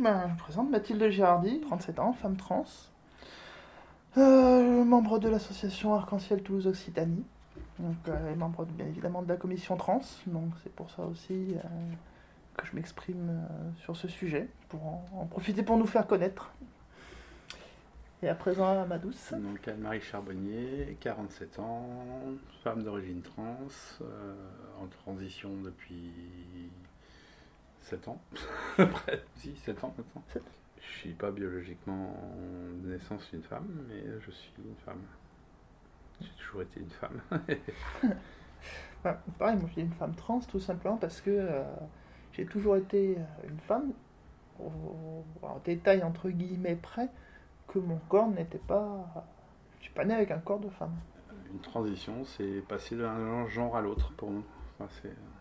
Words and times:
donc, 0.00 0.30
je 0.30 0.42
présente 0.42 0.70
Mathilde 0.70 1.08
Girardi, 1.08 1.60
37 1.60 1.98
ans, 1.98 2.12
femme 2.12 2.36
trans, 2.36 2.64
euh, 4.16 4.84
membre 4.84 5.18
de 5.18 5.28
l'association 5.28 5.94
Arc-en-Ciel 5.94 6.42
Toulouse 6.42 6.66
Occitanie, 6.66 7.24
euh, 7.80 8.34
membre 8.36 8.64
bien 8.64 8.86
évidemment 8.86 9.22
de 9.22 9.28
la 9.28 9.36
commission 9.36 9.76
trans, 9.76 10.00
donc 10.26 10.50
c'est 10.62 10.72
pour 10.72 10.90
ça 10.90 11.02
aussi 11.02 11.54
euh, 11.54 11.68
que 12.56 12.66
je 12.66 12.74
m'exprime 12.74 13.46
sur 13.78 13.96
ce 13.96 14.08
sujet, 14.08 14.48
pour 14.68 14.84
en, 14.86 15.26
profiter 15.26 15.62
pour 15.62 15.76
nous 15.76 15.86
faire 15.86 16.06
connaître. 16.06 16.52
Et 18.22 18.28
à 18.28 18.34
présent, 18.34 18.80
à 18.80 18.86
ma 18.86 18.96
douce. 18.98 19.32
Donc 19.32 19.68
Anne-Marie 19.68 20.00
Charbonnier, 20.00 20.96
47 21.00 21.58
ans, 21.58 21.86
femme 22.62 22.82
d'origine 22.82 23.20
trans, 23.20 23.58
en 24.80 24.86
transition 24.86 25.50
depuis 25.62 26.10
7 27.84 28.08
ans. 28.08 28.20
Près, 28.76 29.22
si, 29.36 29.54
7 29.56 29.84
ans 29.84 29.94
maintenant. 29.96 30.22
Sept. 30.28 30.42
Je 30.80 30.98
suis 30.98 31.12
pas 31.12 31.30
biologiquement 31.30 32.14
de 32.82 32.92
naissance 32.92 33.30
une 33.32 33.42
femme, 33.42 33.86
mais 33.88 34.02
je 34.20 34.30
suis 34.30 34.52
une 34.58 34.76
femme. 34.84 35.02
J'ai 36.20 36.30
toujours 36.38 36.62
été 36.62 36.80
une 36.80 36.90
femme. 36.90 37.20
Enfin, 37.30 39.18
pareil, 39.38 39.56
moi 39.56 39.66
je 39.68 39.72
suis 39.72 39.82
une 39.82 39.92
femme 39.92 40.14
trans 40.14 40.40
tout 40.40 40.60
simplement 40.60 40.96
parce 40.96 41.20
que 41.20 41.30
euh, 41.30 41.64
j'ai 42.32 42.46
toujours 42.46 42.76
été 42.76 43.16
euh, 43.18 43.48
une 43.48 43.58
femme, 43.60 43.92
au, 44.60 45.24
en 45.42 45.58
détail 45.64 46.02
entre 46.02 46.30
guillemets 46.30 46.76
près, 46.76 47.08
que 47.68 47.78
mon 47.78 47.98
corps 48.08 48.28
n'était 48.28 48.58
pas. 48.58 49.26
Je 49.78 49.84
suis 49.84 49.94
pas 49.94 50.04
né 50.04 50.14
avec 50.14 50.30
un 50.30 50.38
corps 50.38 50.60
de 50.60 50.68
femme. 50.70 50.94
Une 51.52 51.60
transition, 51.60 52.24
c'est 52.24 52.62
passer 52.68 52.96
d'un 52.96 53.46
genre 53.48 53.76
à 53.76 53.80
l'autre 53.80 54.12
pour 54.16 54.30
nous. 54.30 54.44
Enfin, 54.78 54.90
c'est 55.02 55.12
voilà. 55.12 55.33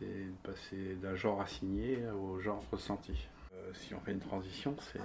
C'est 0.00 0.32
passer 0.42 0.94
d'un 0.96 1.14
genre 1.14 1.42
assigné 1.42 1.98
au 2.10 2.40
genre 2.40 2.64
ressenti. 2.72 3.28
Euh, 3.54 3.70
si 3.74 3.94
on 3.94 4.00
fait 4.00 4.12
une 4.12 4.18
transition, 4.20 4.74
c'est 4.80 4.98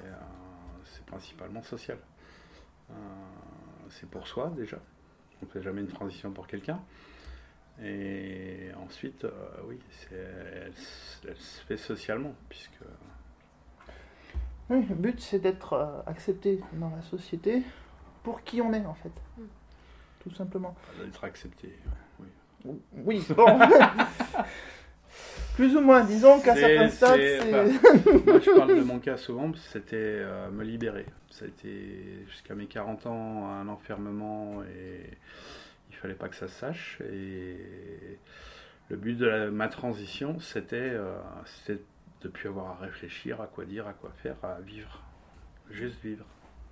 c'est 0.86 1.06
principalement 1.06 1.62
social. 1.64 1.98
Euh, 2.92 2.94
c'est 3.90 4.08
pour 4.10 4.26
soi 4.28 4.54
déjà. 4.56 4.78
On 5.42 5.46
ne 5.48 5.52
fait 5.52 5.62
jamais 5.62 5.82
une 5.82 5.88
transition 5.88 6.32
pour 6.32 6.48
quelqu'un. 6.48 6.80
Et 7.84 8.70
ensuite, 8.86 9.26
euh, 9.26 9.32
oui, 9.68 9.80
c'est- 9.92 10.16
elle, 11.28 11.36
se 11.38 11.62
fait 11.66 11.76
socialement, 11.78 12.34
puisque 12.48 12.80
Oui, 14.70 14.86
le 14.88 14.96
but 14.96 15.20
c'est 15.20 15.40
d'être 15.40 16.04
accepté 16.08 16.62
dans 16.74 16.90
la 16.96 17.02
société 17.02 17.64
pour 18.24 18.44
qui 18.44 18.62
on 18.62 18.72
est 18.74 18.86
en 18.86 18.94
fait. 18.96 19.12
Mm. 19.38 19.44
Tout 20.20 20.32
simplement. 20.32 20.76
d'être 21.04 21.24
accepté. 21.26 21.78
Oui. 22.20 22.28
Oui, 22.94 23.28
bon. 23.36 23.60
Plus 25.56 25.76
ou 25.76 25.82
moins, 25.82 26.04
disons 26.04 26.40
qu'à 26.42 26.54
certains 26.56 26.90
stades, 26.90 27.20
c'est- 27.20 27.40
c'est. 27.40 28.26
Moi, 28.26 28.40
je 28.40 28.58
parle 28.58 28.78
de 28.78 28.84
mon 28.84 29.00
cas 29.00 29.18
souvent, 29.18 29.52
c'était 29.56 29.96
euh, 29.98 30.50
me 30.52 30.64
libérer. 30.64 31.06
Ça 31.32 31.46
a 31.46 31.48
été 31.48 32.26
jusqu'à 32.28 32.56
mes 32.56 32.66
40 32.68 33.06
ans 33.08 33.48
un 33.50 33.68
enfermement 33.70 34.64
et 34.64 35.10
il 35.90 35.96
fallait 35.96 36.14
pas 36.14 36.28
que 36.30 36.36
ça 36.36 36.48
se 36.48 36.60
sache. 36.60 37.00
Et 37.10 38.20
le 38.90 38.98
but 38.98 39.16
de 39.18 39.26
la- 39.26 39.50
ma 39.52 39.68
transition, 39.70 40.40
c'était 40.40 40.76
euh, 40.94 41.18
de 42.22 42.28
plus 42.28 42.50
avoir 42.50 42.72
à 42.72 42.76
réfléchir, 42.86 43.40
à 43.42 43.48
quoi 43.48 43.66
dire, 43.66 43.88
à 43.88 43.94
quoi 43.94 44.12
faire, 44.22 44.36
à 44.44 44.60
vivre. 44.62 45.02
Juste 45.72 46.02
vivre. 46.04 46.26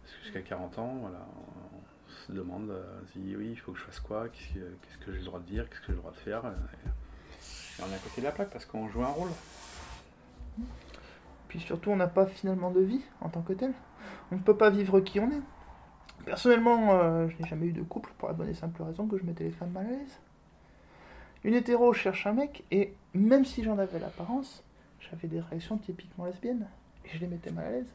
Parce 0.03 0.13
que 0.17 0.23
jusqu'à 0.23 0.41
40 0.41 0.79
ans, 0.79 0.97
voilà, 1.01 1.25
on 1.37 2.11
se 2.27 2.31
demande, 2.33 2.69
euh, 2.69 2.83
on 3.01 3.07
se 3.13 3.17
dit 3.19 3.35
oui, 3.37 3.49
il 3.51 3.55
faut 3.59 3.71
que 3.71 3.79
je 3.79 3.85
fasse 3.85 4.01
quoi, 4.01 4.27
qu'est-ce 4.29 4.97
que, 5.05 5.11
j'ai 5.13 5.19
le 5.19 5.25
droit 5.25 5.39
de 5.39 5.45
dire, 5.45 5.69
qu'est-ce 5.69 5.79
que 5.79 5.87
j'ai 5.87 5.93
le 5.93 5.99
droit 5.99 6.11
de 6.11 6.17
faire. 6.17 6.43
Et 6.45 6.89
on 7.81 7.91
est 7.91 7.95
à 7.95 7.99
côté 7.99 8.21
de 8.21 8.25
la 8.25 8.31
plaque 8.31 8.49
parce 8.49 8.65
qu'on 8.65 8.87
joue 8.89 9.03
un 9.03 9.07
rôle. 9.07 9.29
Puis 11.47 11.59
surtout, 11.59 11.91
on 11.91 11.95
n'a 11.95 12.07
pas 12.07 12.25
finalement 12.25 12.71
de 12.71 12.81
vie 12.81 13.01
en 13.21 13.29
tant 13.29 13.41
que 13.41 13.53
tel. 13.53 13.73
On 14.31 14.35
ne 14.35 14.41
peut 14.41 14.57
pas 14.57 14.69
vivre 14.69 14.99
qui 14.99 15.19
on 15.19 15.29
est. 15.29 15.41
Personnellement, 16.25 16.93
euh, 16.93 17.27
je 17.27 17.41
n'ai 17.41 17.49
jamais 17.49 17.67
eu 17.67 17.73
de 17.73 17.83
couple 17.83 18.11
pour 18.17 18.29
la 18.29 18.33
bonne 18.33 18.49
et 18.49 18.53
simple 18.53 18.81
raison 18.81 19.07
que 19.07 19.17
je 19.17 19.23
mettais 19.23 19.43
les 19.43 19.51
femmes 19.51 19.71
mal 19.71 19.85
à 19.87 19.89
l'aise. 19.89 20.19
Une 21.43 21.53
hétéro 21.53 21.91
cherche 21.93 22.25
un 22.25 22.33
mec 22.33 22.63
et 22.71 22.93
même 23.13 23.43
si 23.43 23.63
j'en 23.63 23.77
avais 23.77 23.99
l'apparence, 23.99 24.63
j'avais 24.99 25.27
des 25.27 25.41
réactions 25.41 25.77
typiquement 25.77 26.25
lesbiennes 26.25 26.67
et 27.05 27.09
je 27.09 27.19
les 27.19 27.27
mettais 27.27 27.51
mal 27.51 27.65
à 27.65 27.71
l'aise. 27.71 27.93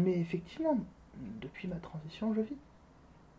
Mais 0.00 0.18
effectivement, 0.18 0.76
depuis 1.40 1.68
ma 1.68 1.76
transition, 1.76 2.34
je 2.34 2.40
vis. 2.40 2.56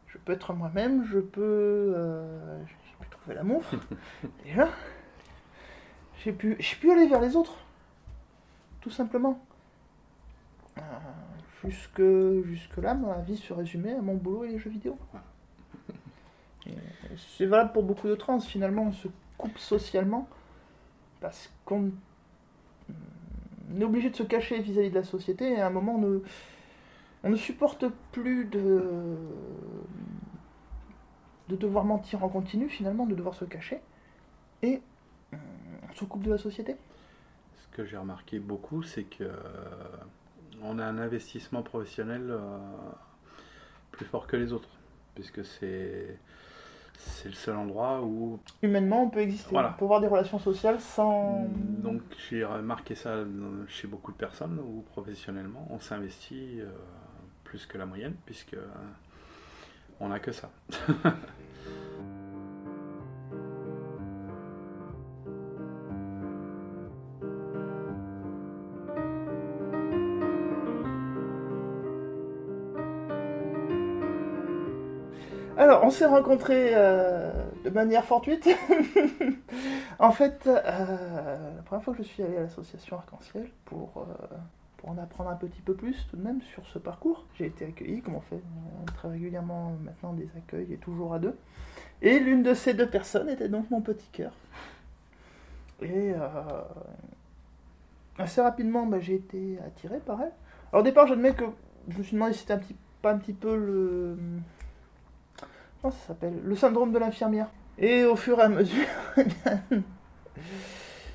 Je 0.08 0.18
peux 0.20 0.34
être 0.34 0.54
moi-même, 0.54 1.06
je 1.06 1.20
peux, 1.20 1.94
euh, 1.96 2.64
pu 3.04 3.10
trouver 3.10 3.36
l'amour 3.36 3.64
déjà. 4.44 4.70
J'ai 6.24 6.32
pu, 6.32 6.56
j'ai 6.60 6.76
pu 6.78 6.92
aller 6.92 7.08
vers 7.08 7.22
les 7.22 7.36
autres 7.36 7.58
tout 8.82 8.90
simplement. 8.90 9.40
Euh, 10.78 10.82
jusque, 11.64 12.02
jusque 12.46 12.78
là, 12.78 12.94
ma 12.94 13.20
vie 13.22 13.38
se 13.38 13.54
résumait 13.54 13.94
à 13.94 14.02
mon 14.02 14.16
boulot 14.16 14.44
et 14.44 14.50
les 14.50 14.60
jeux 14.60 14.70
vidéo. 14.70 14.98
Et 16.66 16.72
C'est 17.38 17.46
valable 17.46 17.72
pour 17.72 17.84
beaucoup 17.84 18.08
de 18.08 18.16
trans, 18.16 18.40
finalement, 18.40 18.84
on 18.84 18.92
se 18.92 19.08
coupe 19.38 19.58
socialement 19.58 20.28
parce 21.22 21.52
qu'on 21.66 21.92
on 23.74 23.82
est 23.82 23.86
obligé 23.86 24.10
de 24.10 24.16
se 24.16 24.24
cacher 24.24 24.60
vis-à-vis 24.60 24.90
de 24.90 24.96
la 24.96 25.04
société 25.04 25.54
et 25.54 25.62
à 25.62 25.68
un 25.68 25.70
moment 25.70 25.96
on 25.96 26.00
ne, 26.00 26.20
on 27.24 27.30
ne 27.30 27.36
supporte 27.36 27.86
plus 28.12 28.46
de, 28.46 28.84
de 31.50 31.56
devoir 31.56 31.84
mentir 31.84 32.24
en 32.24 32.30
continu, 32.30 32.70
finalement, 32.70 33.06
de 33.06 33.16
devoir 33.16 33.36
se 33.36 33.46
cacher 33.46 33.80
et 34.62 34.82
euh, 35.34 35.38
on 35.90 35.94
se 35.96 36.06
coupe 36.06 36.24
de 36.24 36.32
la 36.32 36.38
société. 36.38 36.76
Ce 37.56 37.76
que 37.76 37.86
j'ai 37.86 37.98
remarqué 37.98 38.40
beaucoup, 38.40 38.84
c'est 38.84 39.04
que 39.04 39.24
euh, 39.24 39.34
on 40.62 40.80
a 40.80 40.86
un 40.86 40.98
investissement 40.98 41.64
professionnel 41.64 42.28
euh, 42.30 42.58
plus 43.92 44.06
fort 44.06 44.28
que 44.28 44.38
les 44.38 44.54
autres, 44.54 44.70
puisque 45.16 45.44
c'est 45.46 46.18
c'est 46.96 47.28
le 47.28 47.34
seul 47.34 47.56
endroit 47.56 48.02
où 48.02 48.40
humainement 48.62 49.04
on 49.04 49.10
peut 49.10 49.20
exister. 49.20 49.50
Voilà. 49.52 49.74
On 49.76 49.80
peut 49.80 49.86
avoir 49.86 50.00
des 50.00 50.08
relations 50.08 50.40
sociales 50.40 50.80
sans. 50.80 51.48
donc 51.50 52.02
j'ai 52.30 52.46
remarqué 52.46 52.96
ça 52.96 53.24
chez 53.68 53.88
beaucoup 53.88 54.12
de 54.12 54.18
personnes 54.18 54.60
où 54.60 54.82
professionnellement 54.82 55.68
on 55.72 55.80
s'investit 55.80 56.62
euh, 56.62 56.70
plus 57.44 57.66
que 57.66 57.78
la 57.78 57.86
moyenne, 57.86 58.16
puisque 58.26 58.54
euh, 58.54 58.66
on 60.04 60.10
n'a 60.10 60.20
que 60.20 60.32
ça. 60.32 60.50
Alors, 75.56 75.84
on 75.86 75.92
s'est 75.92 76.06
rencontrés 76.06 76.72
euh, 76.74 77.32
de 77.64 77.70
manière 77.70 78.04
fortuite. 78.04 78.50
en 80.00 80.12
fait, 80.12 80.48
euh, 80.48 80.58
la 81.56 81.62
première 81.64 81.84
fois 81.84 81.94
que 81.94 82.04
je 82.04 82.08
suis 82.08 82.24
allé 82.24 82.38
à 82.38 82.42
l'association 82.42 82.98
Arc-en-Ciel 82.98 83.48
pour, 83.64 83.92
euh, 83.98 84.36
pour 84.84 84.92
en 84.92 84.98
apprendre 84.98 85.30
un 85.30 85.36
petit 85.36 85.62
peu 85.62 85.74
plus 85.74 86.08
tout 86.10 86.18
de 86.18 86.22
même 86.22 86.42
sur 86.42 86.66
ce 86.66 86.78
parcours, 86.78 87.26
j'ai 87.36 87.46
été 87.46 87.66
accueilli, 87.66 88.02
comme 88.02 88.16
on 88.16 88.22
fait 88.22 88.36
euh, 88.36 88.86
très 88.98 89.08
régulièrement 89.08 89.78
maintenant 89.82 90.12
des 90.12 90.28
accueils 90.36 90.74
et 90.74 90.78
toujours 90.78 91.14
à 91.14 91.20
deux. 91.20 91.38
Et 92.02 92.20
l'une 92.20 92.44
de 92.44 92.54
ces 92.54 92.74
deux 92.74 92.90
personnes 92.90 93.30
était 93.30 93.48
donc 93.48 93.72
mon 93.72 93.80
petit 93.80 94.10
cœur. 94.12 94.34
Et 95.82 96.12
euh, 96.14 96.62
assez 98.18 98.42
rapidement, 98.42 98.86
bah, 98.86 99.00
j'ai 99.00 99.16
été 99.16 99.58
attiré 99.66 100.00
par 100.00 100.22
elle. 100.22 100.34
Alors 100.74 100.82
au 100.82 100.84
départ, 100.84 101.08
j'admets 101.08 101.34
que 101.34 101.46
je 101.88 102.00
me 102.00 102.04
suis 102.04 102.14
demandé 102.16 102.34
si 102.34 102.40
c'était 102.40 102.54
un 102.54 102.60
petit, 102.60 102.76
pas 103.02 103.14
un 103.14 103.18
petit 103.18 103.34
peu 103.34 103.56
le... 103.56 104.18
Comment 105.82 105.94
ça 105.94 106.08
s'appelle 106.08 106.42
Le 106.44 106.56
syndrome 106.58 106.92
de 106.92 107.00
l'infirmière. 107.00 107.48
Et 107.78 108.04
au 108.04 108.18
fur 108.18 108.38
et 108.38 108.44
à 108.44 108.50
mesure, 108.50 108.86
eh 109.18 109.24
je 109.70 109.76
me 109.78 109.84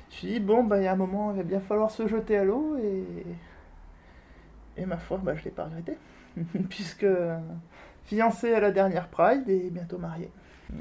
suis 0.09 0.27
dit, 0.27 0.39
bon, 0.39 0.63
bah, 0.63 0.79
il 0.79 0.85
y 0.85 0.87
a 0.87 0.93
un 0.93 0.95
moment, 0.95 1.31
il 1.31 1.37
va 1.37 1.43
bien 1.43 1.59
falloir 1.59 1.91
se 1.91 2.07
jeter 2.07 2.35
à 2.35 2.43
l'eau, 2.43 2.75
et... 2.77 3.03
Et 4.79 4.85
ma 4.85 4.97
foi, 4.97 5.19
bah, 5.21 5.35
je 5.35 5.43
l'ai 5.43 5.51
pas 5.51 5.65
regretté. 5.65 5.97
Puisque 6.69 7.05
fiancé 8.05 8.53
à 8.53 8.59
la 8.59 8.71
dernière 8.71 9.07
Pride 9.09 9.47
et 9.49 9.69
bientôt 9.69 9.97
marié. 9.97 10.31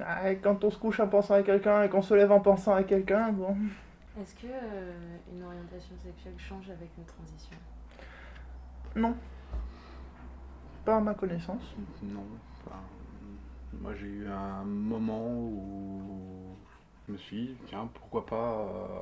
Ah, 0.02 0.30
et 0.30 0.36
quand 0.36 0.64
on 0.64 0.70
se 0.70 0.78
couche 0.78 1.00
en 1.00 1.08
pensant 1.08 1.34
à 1.34 1.42
quelqu'un 1.42 1.82
et 1.82 1.88
qu'on 1.88 2.02
se 2.02 2.14
lève 2.14 2.30
en 2.30 2.40
pensant 2.40 2.74
à 2.74 2.82
quelqu'un, 2.84 3.32
bon... 3.32 3.56
Est-ce 4.20 4.34
que 4.34 4.46
euh, 4.46 5.16
une 5.32 5.42
orientation 5.42 5.94
sexuelle 5.96 6.34
change 6.36 6.70
avec 6.70 6.90
une 6.96 7.04
transition? 7.04 7.56
Non. 8.96 9.14
Pas 10.84 10.96
à 10.96 11.00
ma 11.00 11.14
connaissance. 11.14 11.74
Non. 12.02 12.24
enfin, 12.66 12.80
moi, 13.80 13.94
j'ai 13.94 14.06
eu 14.06 14.26
un 14.28 14.64
moment 14.64 15.28
où 15.28 16.56
je 17.06 17.12
me 17.12 17.18
suis 17.18 17.46
dit, 17.46 17.56
tiens, 17.66 17.88
pourquoi 17.94 18.26
pas, 18.26 18.60
euh, 18.60 19.00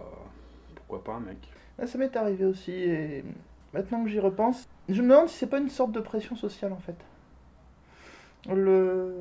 pourquoi 0.74 1.02
pas 1.02 1.14
un 1.14 1.20
mec? 1.20 1.48
Là, 1.78 1.86
ça 1.86 1.98
m'est 1.98 2.14
arrivé 2.16 2.44
aussi, 2.44 2.72
et 2.72 3.24
maintenant 3.76 4.04
que 4.04 4.10
j'y 4.10 4.20
repense, 4.20 4.68
je 4.88 5.02
me 5.02 5.08
demande 5.08 5.28
si 5.28 5.36
c'est 5.36 5.46
pas 5.46 5.58
une 5.58 5.68
sorte 5.68 5.92
de 5.92 6.00
pression 6.00 6.36
sociale 6.36 6.72
en 6.72 6.78
fait. 6.78 6.96
Le... 8.48 9.12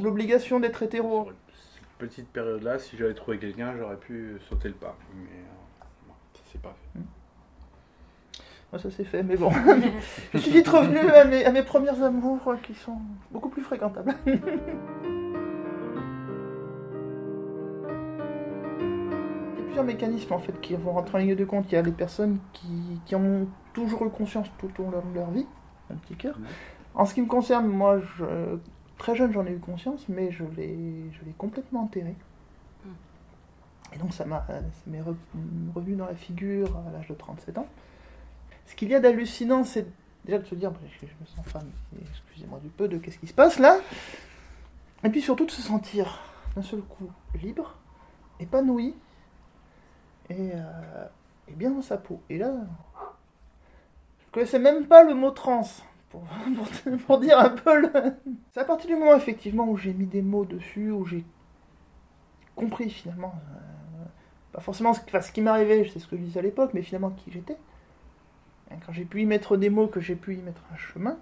L'obligation 0.00 0.60
d'être 0.60 0.82
hétéro. 0.82 1.30
petite 1.98 2.28
période-là, 2.28 2.78
si 2.78 2.96
j'avais 2.96 3.14
trouvé 3.14 3.38
quelqu'un, 3.38 3.74
j'aurais 3.76 3.96
pu 3.96 4.38
sauter 4.48 4.68
le 4.68 4.74
pas. 4.74 4.96
Mais 5.14 5.24
euh, 5.24 6.12
ça 6.34 6.52
s'est 6.52 6.58
pas 6.58 6.74
fait. 6.92 7.00
Moi, 8.72 8.80
ça 8.80 8.90
s'est 8.90 9.04
fait, 9.04 9.22
mais 9.22 9.36
bon. 9.36 9.50
je 10.34 10.38
suis 10.38 10.50
vite 10.50 10.68
revenu 10.68 10.98
à 10.98 11.24
mes, 11.24 11.44
à 11.44 11.52
mes 11.52 11.62
premières 11.62 12.02
amours 12.02 12.54
qui 12.62 12.74
sont 12.74 12.98
beaucoup 13.30 13.50
plus 13.50 13.62
fréquentables. 13.62 14.14
plusieurs 19.72 19.84
mécanismes 19.84 20.32
en 20.34 20.38
fait 20.38 20.60
qui 20.60 20.74
vont 20.74 20.92
rentrer 20.92 21.16
en 21.16 21.20
ligne 21.20 21.34
de 21.34 21.44
compte. 21.46 21.64
Il 21.70 21.74
y 21.74 21.78
a 21.78 21.82
les 21.82 21.92
personnes 21.92 22.38
qui, 22.52 23.00
qui 23.06 23.14
en 23.14 23.24
ont 23.24 23.48
toujours 23.72 24.04
eu 24.04 24.10
conscience 24.10 24.48
tout 24.58 24.70
au 24.78 24.90
long 24.90 25.02
de 25.10 25.14
leur 25.14 25.30
vie, 25.30 25.46
un 25.90 25.94
petit 25.96 26.14
cœur. 26.14 26.36
En 26.94 27.06
ce 27.06 27.14
qui 27.14 27.22
me 27.22 27.26
concerne, 27.26 27.66
moi, 27.68 27.98
je- 28.18 28.58
très 28.98 29.16
jeune, 29.16 29.32
j'en 29.32 29.46
ai 29.46 29.52
eu 29.52 29.58
conscience, 29.58 30.06
mais 30.10 30.30
je 30.30 30.44
l'ai 30.56 30.76
je 31.12 31.24
l'ai 31.24 31.32
complètement 31.38 31.84
enterré. 31.84 32.14
Et 33.94 33.98
donc, 33.98 34.12
ça 34.14 34.24
m'a 34.26 34.44
ça 34.46 34.60
m'est 34.86 35.00
re- 35.00 35.14
revenu 35.74 35.96
dans 35.96 36.06
la 36.06 36.14
figure 36.14 36.68
à 36.88 36.92
l'âge 36.92 37.08
de 37.08 37.14
37 37.14 37.56
ans. 37.58 37.66
Ce 38.66 38.74
qu'il 38.74 38.88
y 38.90 38.94
a 38.94 39.00
d'hallucinant, 39.00 39.64
c'est 39.64 39.86
déjà 40.24 40.38
de 40.38 40.44
se 40.46 40.54
dire, 40.54 40.70
je, 41.00 41.06
je 41.06 41.12
me 41.20 41.26
sens 41.26 41.44
femme, 41.46 41.68
excusez-moi 42.00 42.58
du 42.62 42.68
peu, 42.68 42.88
de 42.88 42.96
qu'est-ce 42.98 43.18
qui 43.18 43.26
se 43.26 43.34
passe 43.34 43.58
là 43.58 43.76
Et 45.04 45.08
puis 45.10 45.20
surtout 45.20 45.44
de 45.46 45.50
se 45.50 45.60
sentir 45.62 46.20
d'un 46.56 46.62
seul 46.62 46.80
coup 46.82 47.10
libre, 47.42 47.74
épanoui, 48.40 48.94
et, 50.30 50.52
euh, 50.54 51.04
bien 51.56 51.70
dans 51.70 51.82
sa 51.82 51.98
peau. 51.98 52.20
Et 52.30 52.38
là, 52.38 52.52
je 54.20 54.30
connaissais 54.32 54.58
même 54.58 54.86
pas 54.86 55.04
le 55.04 55.14
mot 55.14 55.30
trans 55.30 55.62
pour, 57.06 57.18
dire 57.18 57.38
un 57.38 57.50
peu 57.50 57.80
le. 57.80 57.90
C'est 58.52 58.60
à 58.60 58.64
partir 58.64 58.88
du 58.88 58.96
moment 58.96 59.14
effectivement 59.14 59.68
où 59.68 59.76
j'ai 59.76 59.94
mis 59.94 60.06
des 60.06 60.22
mots 60.22 60.44
dessus, 60.44 60.90
où 60.90 61.06
j'ai 61.06 61.24
compris 62.54 62.90
finalement, 62.90 63.34
euh, 63.34 64.04
pas 64.52 64.60
forcément 64.60 64.92
ce, 64.92 65.32
qui 65.32 65.40
m'arrivait, 65.40 65.88
c'est 65.90 65.98
ce 65.98 66.06
que 66.06 66.16
je 66.16 66.22
disais 66.22 66.40
à 66.40 66.42
l'époque, 66.42 66.72
mais 66.74 66.82
finalement 66.82 67.10
qui 67.10 67.30
j'étais. 67.30 67.56
Quand 68.86 68.92
j'ai 68.92 69.04
pu 69.04 69.20
y 69.20 69.26
mettre 69.26 69.58
des 69.58 69.68
mots, 69.68 69.86
que 69.86 70.00
j'ai 70.00 70.16
pu 70.16 70.34
y 70.34 70.40
mettre 70.40 70.62
un 70.72 70.76
chemin, 70.76 71.18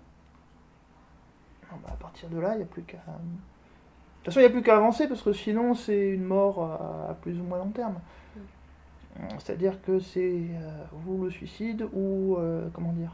bah, 1.68 1.90
à 1.92 1.96
partir 1.96 2.28
de 2.28 2.38
là, 2.38 2.54
il 2.54 2.58
n'y 2.58 2.62
a 2.62 2.66
plus 2.66 2.82
qu'à. 2.82 2.98
De 2.98 4.24
toute 4.24 4.26
façon, 4.26 4.40
il 4.40 4.42
n'y 4.42 4.48
a 4.48 4.50
plus 4.50 4.62
qu'à 4.62 4.76
avancer 4.76 5.08
parce 5.08 5.22
que 5.22 5.32
sinon, 5.32 5.74
c'est 5.74 6.10
une 6.10 6.24
mort 6.24 6.62
à 6.62 7.14
plus 7.14 7.40
ou 7.40 7.42
moins 7.42 7.58
long 7.58 7.70
terme. 7.70 8.00
C'est-à-dire 9.38 9.80
que 9.82 9.98
c'est 10.00 10.20
euh, 10.32 10.84
ou 11.06 11.24
le 11.24 11.30
suicide 11.30 11.86
ou. 11.92 12.36
euh, 12.36 12.68
comment 12.72 12.92
dire 12.92 13.12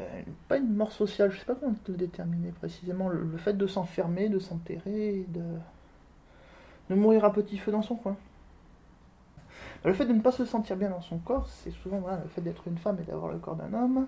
euh, 0.00 0.22
Pas 0.48 0.58
une 0.58 0.74
mort 0.74 0.92
sociale, 0.92 1.30
je 1.30 1.38
sais 1.38 1.44
pas 1.44 1.54
comment 1.54 1.74
le 1.88 1.94
déterminer 1.94 2.50
précisément. 2.52 3.08
Le, 3.08 3.36
fait 3.38 3.54
de 3.54 3.66
s'enfermer, 3.66 4.28
de 4.28 4.38
s'enterrer, 4.38 5.24
de. 5.28 5.42
de 6.90 6.94
mourir 6.94 7.24
à 7.24 7.32
petit 7.32 7.58
feu 7.58 7.72
dans 7.72 7.82
son 7.82 7.96
coin. 7.96 8.16
Le 9.84 9.92
fait 9.92 10.06
de 10.06 10.12
ne 10.12 10.20
pas 10.20 10.32
se 10.32 10.44
sentir 10.44 10.76
bien 10.76 10.90
dans 10.90 11.00
son 11.00 11.18
corps, 11.18 11.46
c'est 11.48 11.70
souvent 11.70 12.00
le 12.00 12.28
fait 12.28 12.40
d'être 12.40 12.66
une 12.66 12.78
femme 12.78 12.98
et 13.00 13.04
d'avoir 13.04 13.32
le 13.32 13.38
corps 13.38 13.54
d'un 13.56 13.72
homme. 13.72 14.06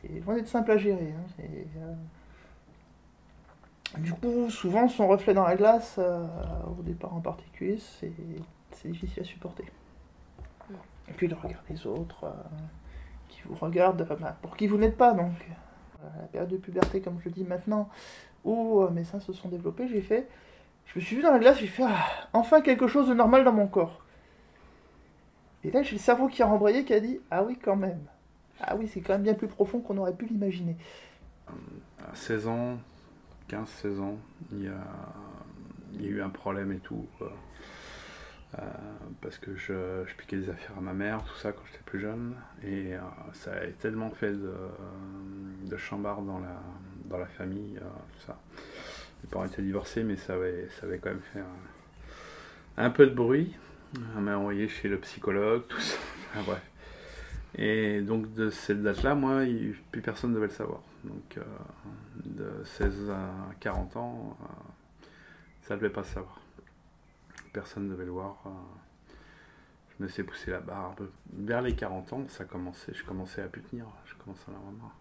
C'est 0.00 0.20
loin 0.24 0.36
d'être 0.36 0.48
simple 0.48 0.70
à 0.70 0.76
gérer. 0.76 1.12
hein. 1.12 1.96
Du 3.98 4.12
coup, 4.12 4.48
souvent, 4.50 4.88
son 4.88 5.08
reflet 5.08 5.34
dans 5.34 5.44
la 5.44 5.56
glace, 5.56 5.98
au 5.98 6.82
départ 6.82 7.14
en 7.14 7.20
particulier, 7.20 7.78
c'est 7.78 8.12
c'est 8.82 8.88
difficile 8.88 9.22
à 9.22 9.24
supporter. 9.24 9.64
Et 11.08 11.12
puis 11.12 11.26
le 11.26 11.34
regard 11.34 11.62
des 11.68 11.86
autres, 11.86 12.24
euh, 12.24 12.32
qui 13.28 13.40
vous 13.44 13.54
regardent, 13.54 14.06
euh, 14.10 14.16
bah, 14.16 14.36
pour 14.42 14.56
qui 14.56 14.66
vous 14.66 14.76
n'êtes 14.76 14.96
pas, 14.96 15.12
donc. 15.12 15.32
Euh, 16.04 16.06
la 16.20 16.26
période 16.26 16.50
de 16.50 16.56
puberté, 16.56 17.00
comme 17.00 17.18
je 17.24 17.28
dis 17.28 17.44
maintenant, 17.44 17.88
où 18.44 18.82
euh, 18.82 18.90
mes 18.90 19.04
seins 19.04 19.20
se 19.20 19.32
sont 19.32 19.48
développés, 19.48 19.88
j'ai 19.88 20.00
fait. 20.00 20.28
Je 20.86 20.98
me 20.98 21.04
suis 21.04 21.16
vu 21.16 21.22
dans 21.22 21.32
la 21.32 21.38
glace, 21.38 21.58
j'ai 21.58 21.66
fait 21.66 21.84
ah, 21.86 22.06
enfin 22.32 22.60
quelque 22.60 22.86
chose 22.86 23.08
de 23.08 23.14
normal 23.14 23.44
dans 23.44 23.52
mon 23.52 23.66
corps. 23.66 24.02
Et 25.64 25.70
là, 25.70 25.82
j'ai 25.82 25.92
le 25.92 26.00
cerveau 26.00 26.28
qui 26.28 26.42
a 26.42 26.46
rembrayé, 26.46 26.84
qui 26.84 26.94
a 26.94 27.00
dit 27.00 27.20
Ah 27.30 27.42
oui, 27.42 27.58
quand 27.60 27.76
même. 27.76 28.00
Ah 28.60 28.76
oui, 28.76 28.88
c'est 28.88 29.00
quand 29.00 29.14
même 29.14 29.22
bien 29.22 29.34
plus 29.34 29.48
profond 29.48 29.80
qu'on 29.80 29.98
aurait 29.98 30.14
pu 30.14 30.26
l'imaginer. 30.26 30.76
À 31.48 32.14
16 32.14 32.46
ans, 32.46 32.78
15-16 33.50 34.00
ans, 34.00 34.16
il 34.52 34.64
y, 34.64 34.68
a, 34.68 34.72
il 35.94 36.02
y 36.04 36.06
a 36.06 36.10
eu 36.10 36.22
un 36.22 36.28
problème 36.28 36.72
et 36.72 36.78
tout. 36.78 37.06
Euh, 38.54 38.62
parce 39.20 39.36
que 39.38 39.54
je, 39.56 40.04
piquais 40.16 40.38
des 40.38 40.48
affaires 40.48 40.78
à 40.78 40.80
ma 40.80 40.94
mère, 40.94 41.22
tout 41.24 41.36
ça, 41.36 41.52
quand 41.52 41.62
j'étais 41.66 41.84
plus 41.84 42.00
jeune. 42.00 42.34
Et 42.62 42.94
euh, 42.94 43.00
ça 43.34 43.52
a 43.52 43.66
tellement 43.78 44.10
fait 44.10 44.32
de, 44.32 45.76
chambard 45.76 46.22
dans 46.22 46.38
la, 46.38 46.60
dans 47.04 47.18
la 47.18 47.26
famille, 47.26 47.76
euh, 47.76 47.88
tout 48.14 48.26
ça. 48.26 48.40
Mes 49.22 49.28
parents 49.28 49.44
étaient 49.44 49.62
divorcés, 49.62 50.02
mais 50.02 50.16
ça 50.16 50.34
avait, 50.34 50.68
ça 50.80 50.86
avait 50.86 50.98
quand 50.98 51.10
même 51.10 51.20
fait 51.32 51.42
un, 52.76 52.90
peu 52.90 53.06
de 53.06 53.14
bruit. 53.14 53.54
On 54.16 54.20
m'a 54.20 54.36
envoyé 54.36 54.68
chez 54.68 54.88
le 54.88 54.98
psychologue, 54.98 55.64
tout 55.68 55.80
ça. 55.80 55.96
Enfin, 56.34 56.42
bref. 56.44 56.62
Et 57.56 58.02
donc 58.02 58.34
de 58.34 58.50
cette 58.50 58.82
date-là, 58.82 59.14
moi, 59.14 59.44
plus 59.90 60.02
personne 60.02 60.30
ne 60.30 60.34
devait 60.34 60.48
le 60.48 60.52
savoir. 60.52 60.82
Donc 61.04 61.38
de 62.22 62.50
16 62.64 63.10
à 63.10 63.54
40 63.60 63.96
ans, 63.96 64.36
ça 65.62 65.74
ne 65.74 65.80
devait 65.80 65.92
pas 65.92 66.04
savoir. 66.04 66.38
Personne 67.58 67.88
le 67.88 68.04
voir. 68.04 68.36
euh. 68.46 68.50
je 69.98 70.04
me 70.04 70.08
suis 70.08 70.22
poussé 70.22 70.52
la 70.52 70.60
barbe. 70.60 71.08
Vers 71.32 71.60
les 71.60 71.74
40 71.74 72.12
ans, 72.12 72.24
ça 72.28 72.44
commençait, 72.44 72.94
je 72.94 73.02
commençais 73.02 73.42
à 73.42 73.48
plus 73.48 73.62
tenir. 73.62 73.84
Je 74.04 74.14
commençais 74.14 74.44
à 74.46 74.50
avoir 74.50 74.70
marre. 74.70 74.96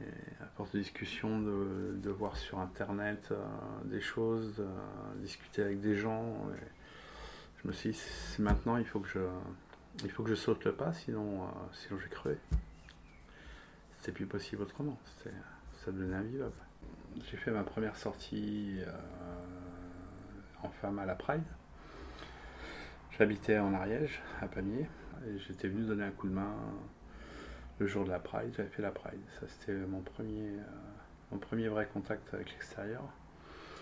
Et 0.00 0.04
à 0.40 0.46
force 0.56 0.70
de 0.70 0.78
discussion, 0.78 1.40
de, 1.40 2.10
voir 2.10 2.36
sur 2.36 2.60
Internet 2.60 3.30
euh, 3.32 3.44
des 3.86 4.00
choses, 4.00 4.54
euh, 4.60 4.66
discuter 5.16 5.64
avec 5.64 5.80
des 5.80 5.96
gens, 5.96 6.36
je 7.60 7.66
me 7.66 7.72
suis 7.72 7.90
dit, 7.90 8.00
maintenant, 8.38 8.76
il 8.76 8.86
faut 8.86 9.00
que 9.00 9.08
je, 9.08 9.26
il 10.04 10.12
faut 10.12 10.22
que 10.22 10.30
je 10.30 10.36
saute 10.36 10.64
le 10.64 10.74
pas, 10.74 10.92
sinon, 10.92 11.42
euh, 11.42 11.46
sinon 11.72 11.98
je 11.98 12.04
vais 12.04 12.10
crever. 12.10 12.38
C'était 13.98 14.12
plus 14.12 14.26
possible 14.26 14.62
autrement. 14.62 14.96
Ça 15.84 15.90
devenait 15.90 16.14
invivable. 16.14 16.54
J'ai 17.28 17.36
fait 17.36 17.50
ma 17.50 17.64
première 17.64 17.96
sortie 17.96 18.78
en 20.62 20.68
femme 20.68 21.00
à 21.00 21.04
la 21.04 21.16
Pride. 21.16 21.42
J'habitais 23.16 23.60
en 23.60 23.72
Ariège, 23.74 24.20
à 24.40 24.48
Pamiers, 24.48 24.88
et 25.24 25.38
j'étais 25.38 25.68
venu 25.68 25.86
donner 25.86 26.02
un 26.02 26.10
coup 26.10 26.26
de 26.26 26.34
main 26.34 26.52
le 27.78 27.86
jour 27.86 28.04
de 28.04 28.10
la 28.10 28.18
Pride. 28.18 28.52
J'avais 28.56 28.68
fait 28.68 28.82
la 28.82 28.90
Pride. 28.90 29.20
Ça, 29.38 29.46
c'était 29.46 29.72
mon 29.72 30.00
premier, 30.00 30.48
euh, 30.48 30.62
mon 31.30 31.38
premier 31.38 31.68
vrai 31.68 31.86
contact 31.92 32.34
avec 32.34 32.50
l'extérieur. 32.50 33.04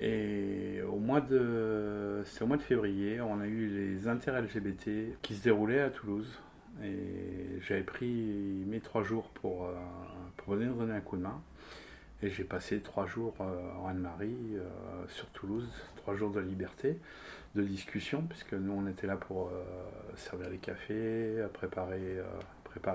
Et 0.02 0.82
au 0.82 0.98
mois 0.98 1.22
de, 1.22 2.20
c'était 2.26 2.42
au 2.42 2.46
mois 2.46 2.58
de 2.58 2.62
février, 2.62 3.22
on 3.22 3.40
a 3.40 3.46
eu 3.46 3.68
les 3.68 4.06
inter-LGBT 4.06 5.18
qui 5.22 5.34
se 5.34 5.44
déroulaient 5.44 5.80
à 5.80 5.88
Toulouse. 5.88 6.38
Et 6.84 7.58
j'avais 7.62 7.84
pris 7.84 8.64
mes 8.66 8.80
trois 8.80 9.02
jours 9.02 9.30
pour, 9.30 9.64
euh, 9.64 9.74
pour 10.36 10.56
donner 10.56 10.92
un 10.92 11.00
coup 11.00 11.16
de 11.16 11.22
main. 11.22 11.40
Et 12.22 12.30
j'ai 12.30 12.44
passé 12.44 12.80
trois 12.80 13.06
jours 13.06 13.34
euh, 13.40 13.82
en 13.82 13.88
Anne-Marie, 13.88 14.36
euh, 14.54 14.62
sur 15.08 15.26
Toulouse, 15.30 15.68
trois 15.96 16.14
jours 16.14 16.30
de 16.30 16.38
liberté, 16.38 17.00
de 17.56 17.62
discussion, 17.62 18.22
puisque 18.22 18.52
nous 18.52 18.72
on 18.72 18.86
était 18.86 19.08
là 19.08 19.16
pour 19.16 19.48
euh, 19.48 19.64
servir 20.14 20.48
les 20.48 20.58
cafés, 20.58 21.44
préparer, 21.52 22.22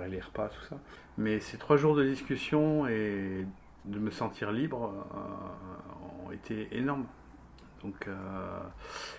les 0.10 0.22
repas, 0.22 0.48
tout 0.48 0.64
ça. 0.70 0.78
Mais 1.18 1.42
ces 1.42 1.58
trois 1.58 1.76
jours 1.76 1.96
de 1.96 2.06
discussion 2.06 2.88
et 2.88 3.46
de 3.84 4.00
me 4.00 4.12
sentir 4.12 4.52
libre 4.54 4.94
ont 6.26 6.32
été 6.32 6.68
énormes. 6.72 7.06
Donc, 7.84 8.10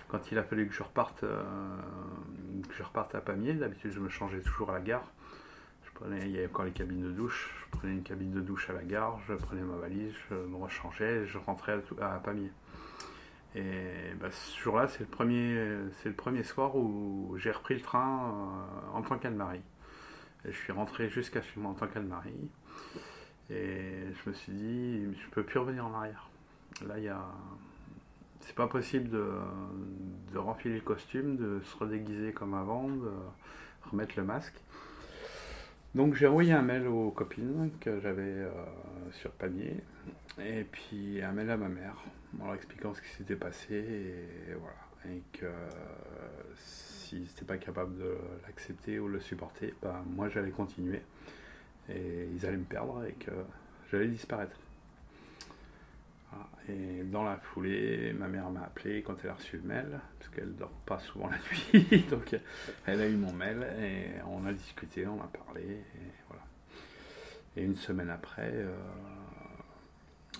quand 0.09 0.31
il 0.31 0.37
a 0.37 0.43
fallu 0.43 0.67
que 0.67 0.73
je 0.73 0.83
reparte, 0.83 1.21
que 1.21 2.73
je 2.77 2.83
reparte 2.83 3.15
à 3.15 3.21
Pamiers, 3.21 3.53
d'habitude 3.53 3.91
je 3.91 3.99
me 3.99 4.09
changeais 4.09 4.41
toujours 4.41 4.71
à 4.71 4.73
la 4.73 4.81
gare. 4.81 5.09
Il 6.07 6.31
y 6.31 6.37
avait 6.37 6.47
encore 6.47 6.65
les 6.65 6.71
cabines 6.71 7.03
de 7.03 7.11
douche. 7.11 7.53
Je 7.65 7.77
prenais 7.77 7.93
une 7.93 8.03
cabine 8.03 8.31
de 8.31 8.41
douche 8.41 8.69
à 8.69 8.73
la 8.73 8.83
gare, 8.83 9.19
je 9.27 9.33
prenais 9.33 9.61
ma 9.61 9.75
valise, 9.75 10.13
je 10.29 10.35
me 10.35 10.55
rechangeais, 10.55 11.25
je 11.27 11.37
rentrais 11.37 11.81
à, 11.99 12.15
à 12.15 12.19
Pamiers. 12.19 12.51
Et 13.55 14.13
bah, 14.19 14.31
ce 14.31 14.59
jour-là, 14.59 14.87
c'est 14.87 15.01
le 15.01 15.05
premier, 15.07 15.55
le 15.55 16.13
premier 16.13 16.43
soir 16.43 16.75
où 16.75 17.35
j'ai 17.37 17.51
repris 17.51 17.75
le 17.75 17.81
train 17.81 18.31
euh, 18.31 18.97
en 18.97 19.01
tant 19.01 19.17
qu'Anne-Marie. 19.17 19.61
Je 20.45 20.51
suis 20.51 20.71
rentré 20.71 21.09
jusqu'à 21.09 21.41
chez 21.41 21.59
moi 21.59 21.71
en 21.71 21.73
tant 21.73 21.87
qu'Anne-Marie. 21.87 22.49
Et 23.49 24.03
je 24.13 24.29
me 24.29 24.33
suis 24.33 24.53
dit, 24.53 25.03
je 25.13 25.29
peux 25.31 25.43
plus 25.43 25.59
revenir 25.59 25.85
en 25.85 25.93
arrière. 25.95 26.29
Là, 26.87 26.97
il 26.97 27.03
y 27.03 27.09
a, 27.09 27.25
c'est 28.41 28.55
pas 28.55 28.67
possible 28.67 29.09
de, 29.09 29.31
de 30.31 30.37
renfiler 30.37 30.75
le 30.75 30.81
costume, 30.81 31.35
de 31.35 31.59
se 31.63 31.75
redéguiser 31.75 32.31
comme 32.31 32.53
avant, 32.53 32.87
de 32.87 33.11
remettre 33.91 34.13
le 34.17 34.23
masque. 34.23 34.55
Donc 35.95 36.13
j'ai 36.13 36.27
envoyé 36.27 36.53
un 36.53 36.61
mail 36.61 36.87
aux 36.87 37.09
copines 37.09 37.71
que 37.79 37.99
j'avais 37.99 38.21
euh, 38.21 38.51
sur 39.11 39.31
Pamiers, 39.31 39.81
et 40.39 40.63
puis 40.63 41.19
un 41.21 41.31
mail 41.31 41.49
à 41.49 41.57
ma 41.57 41.67
mère, 41.67 42.03
en 42.39 42.45
leur 42.45 42.55
expliquant 42.55 42.93
ce 42.93 43.01
qui 43.01 43.09
s'était 43.09 43.35
passé, 43.35 43.73
et 43.73 44.53
voilà. 44.53 44.75
Et 45.15 45.23
que 45.33 45.45
euh, 45.45 45.69
s'ils 46.55 47.21
n'étaient 47.21 47.45
pas 47.45 47.57
capables 47.57 47.97
de 47.97 48.15
l'accepter 48.45 48.99
ou 48.99 49.07
le 49.07 49.19
supporter, 49.19 49.73
bah, 49.81 50.03
moi 50.15 50.29
j'allais 50.29 50.51
continuer, 50.51 51.01
et 51.89 52.29
ils 52.35 52.45
allaient 52.45 52.57
me 52.57 52.63
perdre, 52.63 53.03
et 53.05 53.13
que 53.13 53.31
j'allais 53.91 54.09
disparaître. 54.09 54.57
Voilà. 56.31 56.47
Et 56.69 57.03
dans 57.03 57.23
la 57.23 57.37
foulée, 57.37 58.13
ma 58.13 58.27
mère 58.27 58.49
m'a 58.49 58.61
appelé 58.61 59.01
quand 59.01 59.15
elle 59.23 59.31
a 59.31 59.33
reçu 59.33 59.57
le 59.57 59.63
mail, 59.63 59.99
parce 60.19 60.29
qu'elle 60.31 60.55
dort 60.55 60.71
pas 60.85 60.99
souvent 60.99 61.29
la 61.29 61.37
nuit, 61.73 62.05
donc 62.09 62.35
elle 62.85 63.01
a 63.01 63.07
eu 63.07 63.15
mon 63.15 63.33
mail 63.33 63.65
et 63.79 64.21
on 64.27 64.45
a 64.45 64.53
discuté, 64.53 65.07
on 65.07 65.21
a 65.21 65.27
parlé, 65.27 65.63
et 65.63 66.11
voilà. 66.27 66.43
Et 67.55 67.63
une 67.63 67.75
semaine 67.75 68.09
après, 68.09 68.51
euh, 68.53 68.75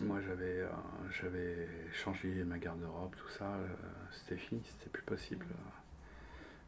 moi 0.01 0.19
j'avais 0.21 0.59
euh, 0.59 0.69
j'avais 1.21 1.67
changé 1.91 2.43
ma 2.43 2.59
garde-robe, 2.59 3.15
tout 3.15 3.29
ça, 3.29 3.45
euh, 3.45 3.67
c'était 4.11 4.39
fini, 4.39 4.61
c'était 4.63 4.89
plus 4.89 5.03
possible. 5.03 5.47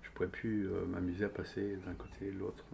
Je 0.01 0.09
pouvais 0.09 0.29
plus 0.29 0.67
m'amuser 0.87 1.25
à 1.25 1.29
passer 1.29 1.77
d'un 1.85 1.93
côté 1.93 2.27
et 2.27 2.31
de 2.31 2.39
l'autre. 2.39 2.65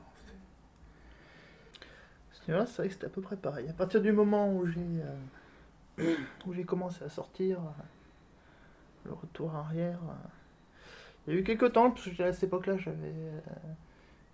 C'est 2.45 2.53
vrai 2.53 2.65
que 2.65 2.93
c'était 2.93 3.05
à 3.05 3.09
peu 3.09 3.21
près 3.21 3.35
pareil. 3.35 3.67
À 3.69 3.73
partir 3.73 4.01
du 4.01 4.13
moment 4.13 4.51
où 4.53 4.65
j'ai 4.65 4.79
où 6.45 6.53
j'ai 6.53 6.63
commencé 6.63 7.03
à 7.03 7.09
sortir, 7.09 7.59
le 9.05 9.13
retour 9.13 9.55
arrière. 9.55 9.99
Il 11.25 11.33
y 11.33 11.37
a 11.37 11.39
eu 11.39 11.43
quelques 11.43 11.73
temps, 11.73 11.91
parce 11.91 12.09
que 12.09 12.23
à 12.23 12.33
cette 12.33 12.43
époque-là, 12.43 12.77
j'avais 12.77 13.13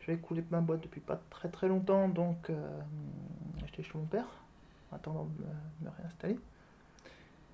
j'avais 0.05 0.17
coulé 0.17 0.43
ma 0.51 0.60
boîte 0.60 0.82
depuis 0.82 1.00
pas 1.00 1.22
très 1.29 1.48
très 1.50 1.67
longtemps, 1.67 2.10
donc 2.10 2.50
euh, 2.50 2.79
j'étais 3.65 3.84
chez 3.84 3.98
mon 3.98 4.05
père, 4.05 4.25
en 4.91 4.98
attendant 4.98 5.25
de 5.25 5.86
me, 5.86 5.91
réinstaller. 5.98 6.38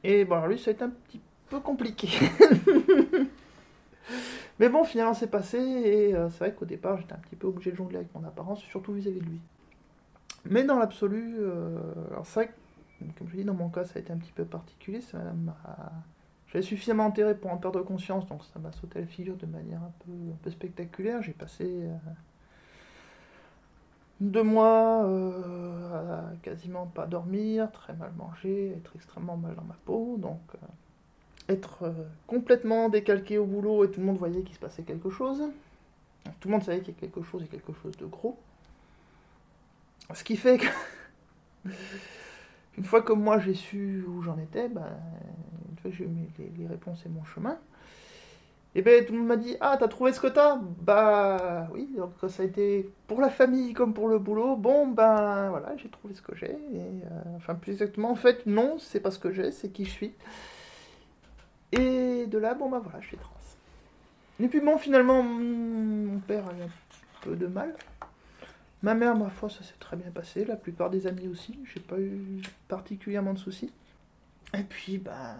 Et 0.04 0.26
bon, 0.26 0.46
lui, 0.48 0.58
ça 0.58 0.72
a 0.72 0.74
été 0.74 0.84
un 0.84 0.90
petit 0.90 1.22
peu 1.50 1.60
compliqué. 1.60 2.10
Mais 4.60 4.68
bon, 4.70 4.84
finalement, 4.84 5.14
c'est 5.14 5.30
passé, 5.30 5.60
et 5.60 6.16
euh, 6.16 6.30
c'est 6.32 6.40
vrai 6.40 6.54
qu'au 6.54 6.66
départ, 6.66 6.98
j'étais 6.98 7.14
un 7.14 7.20
petit 7.20 7.36
peu 7.36 7.48
obligé 7.48 7.72
de 7.72 7.76
jongler 7.76 7.98
avec 7.98 8.14
mon 8.16 8.24
apparence, 8.24 8.62
surtout 8.62 8.94
vis-à-vis 8.94 9.20
de 9.20 9.26
lui. 9.26 9.40
Mais 10.46 10.64
dans 10.64 10.80
l'absolu, 10.80 11.36
euh, 11.38 11.78
alors 12.10 12.26
c'est 12.26 12.34
vrai 12.34 12.48
que 12.48 12.54
comme 13.18 13.30
je 13.30 13.38
dis, 13.38 13.44
dans 13.44 13.54
mon 13.54 13.70
cas, 13.70 13.86
ça 13.86 13.94
a 13.98 14.00
été 14.00 14.12
un 14.12 14.18
petit 14.18 14.32
peu 14.32 14.46
particulier. 14.46 15.02
J'avais 16.52 16.64
suffisamment 16.64 17.06
intérêt 17.06 17.36
pour 17.36 17.52
en 17.52 17.58
perdre 17.58 17.82
conscience, 17.84 18.26
donc 18.28 18.44
ça 18.44 18.60
m'a 18.60 18.72
sauté 18.72 19.00
à 19.00 19.02
la 19.02 19.08
figure 19.08 19.36
de 19.38 19.46
manière 19.46 19.82
un 19.84 19.94
peu, 20.00 20.12
un 20.12 20.38
peu 20.42 20.50
spectaculaire. 20.50 21.22
J'ai 21.22 21.34
passé 21.34 21.66
euh, 21.66 21.96
deux 24.20 24.42
mois 24.42 25.06
euh, 25.06 26.18
à 26.18 26.36
quasiment 26.42 26.88
pas 26.88 27.06
dormir, 27.06 27.72
très 27.72 27.94
mal 27.94 28.12
manger, 28.18 28.74
être 28.78 28.92
extrêmement 28.96 29.38
mal 29.38 29.56
dans 29.56 29.64
ma 29.64 29.76
peau, 29.86 30.18
donc 30.18 30.42
euh, 30.56 31.54
être 31.54 31.94
complètement 32.26 32.90
décalqué 32.90 33.38
au 33.38 33.46
boulot 33.46 33.84
et 33.84 33.92
tout 33.92 34.00
le 34.00 34.08
monde 34.08 34.18
voyait 34.18 34.42
qu'il 34.42 34.56
se 34.56 34.60
passait 34.60 34.84
quelque 34.84 35.10
chose. 35.10 35.44
tout 36.40 36.48
le 36.48 36.52
monde 36.52 36.64
savait 36.64 36.80
qu'il 36.80 36.94
y 36.96 36.98
a 36.98 37.00
quelque 37.00 37.22
chose 37.22 37.44
et 37.44 37.48
quelque 37.48 37.74
chose 37.74 37.96
de 37.98 38.06
gros. 38.06 38.38
Ce 40.14 40.24
qui 40.24 40.36
fait 40.36 40.58
que 40.58 40.68
Une 42.80 42.86
fois 42.86 43.02
que 43.02 43.12
moi 43.12 43.40
j'ai 43.40 43.54
su 43.54 44.06
où 44.08 44.22
j'en 44.22 44.38
étais, 44.38 44.70
ben, 44.70 44.88
une 45.70 45.78
fois 45.78 45.92
que 45.92 45.98
j'ai 45.98 46.06
eu 46.06 46.54
les, 46.58 46.68
réponses 46.68 47.06
et 47.06 47.10
mon 47.10 47.26
chemin, 47.26 47.60
et 48.74 48.82
ben 48.82 49.06
tout 49.06 49.12
le 49.12 49.20
monde 49.20 49.28
m'a 49.28 49.36
dit 49.36 49.58
Ah, 49.60 49.76
t'as 49.78 49.90
trouvé 49.90 50.14
ce 50.14 50.22
que 50.22 50.28
t'as? 50.28 50.56
Bah 50.56 51.68
oui, 51.74 51.90
donc 51.98 52.14
ça 52.30 52.42
a 52.42 52.46
été 52.46 52.90
pour 53.08 53.20
la 53.20 53.30
famille 53.30 53.74
comme 53.74 53.94
pour 53.94 54.08
le 54.08 54.18
boulot. 54.18 54.56
Bon, 54.56 54.88
ben 54.88 55.50
voilà, 55.50 55.76
j'ai 55.76 55.90
trouvé 55.90 56.14
ce 56.14 56.22
que 56.22 56.34
j'ai. 56.38 56.52
Euh, 56.56 57.22
enfin, 57.36 57.56
plus 57.56 57.74
exactement, 57.74 58.12
en 58.12 58.16
fait, 58.16 58.46
non, 58.46 58.78
c'est 58.80 59.02
pas 59.02 59.12
ce 59.12 59.20
que 59.20 59.34
j'ai, 59.34 59.52
c'est 59.52 59.70
qui 59.70 59.84
je 59.84 59.92
suis. 59.92 60.14
Et 61.74 62.28
de 62.28 62.38
là, 62.38 62.54
bon, 62.54 62.70
ben 62.70 62.80
voilà, 62.80 63.02
je 63.02 63.08
suis 63.08 63.18
trans. 63.18 63.34
Et 64.42 64.48
puis 64.48 64.62
bon, 64.62 64.78
finalement, 64.78 65.22
mon 65.22 66.20
père 66.20 66.46
a 66.46 66.52
un 66.52 66.70
peu 67.24 67.36
de 67.36 67.48
mal. 67.48 67.76
Ma 68.82 68.94
mère, 68.94 69.16
ma 69.16 69.30
foi, 69.30 69.50
ça 69.50 69.64
s'est 69.64 69.78
très 69.80 69.98
bien 69.98 70.10
passé. 70.12 70.46
La 70.46 70.56
plupart 70.56 70.90
des 70.90 71.06
amis 71.08 71.28
aussi. 71.28 71.60
J'ai 71.74 71.82
pas 71.82 72.00
eu 72.00 72.42
particulièrement 72.68 73.34
de 73.34 73.40
soucis. 73.40 73.72
Et 74.58 74.64
puis, 74.64 74.98
bah, 74.98 75.36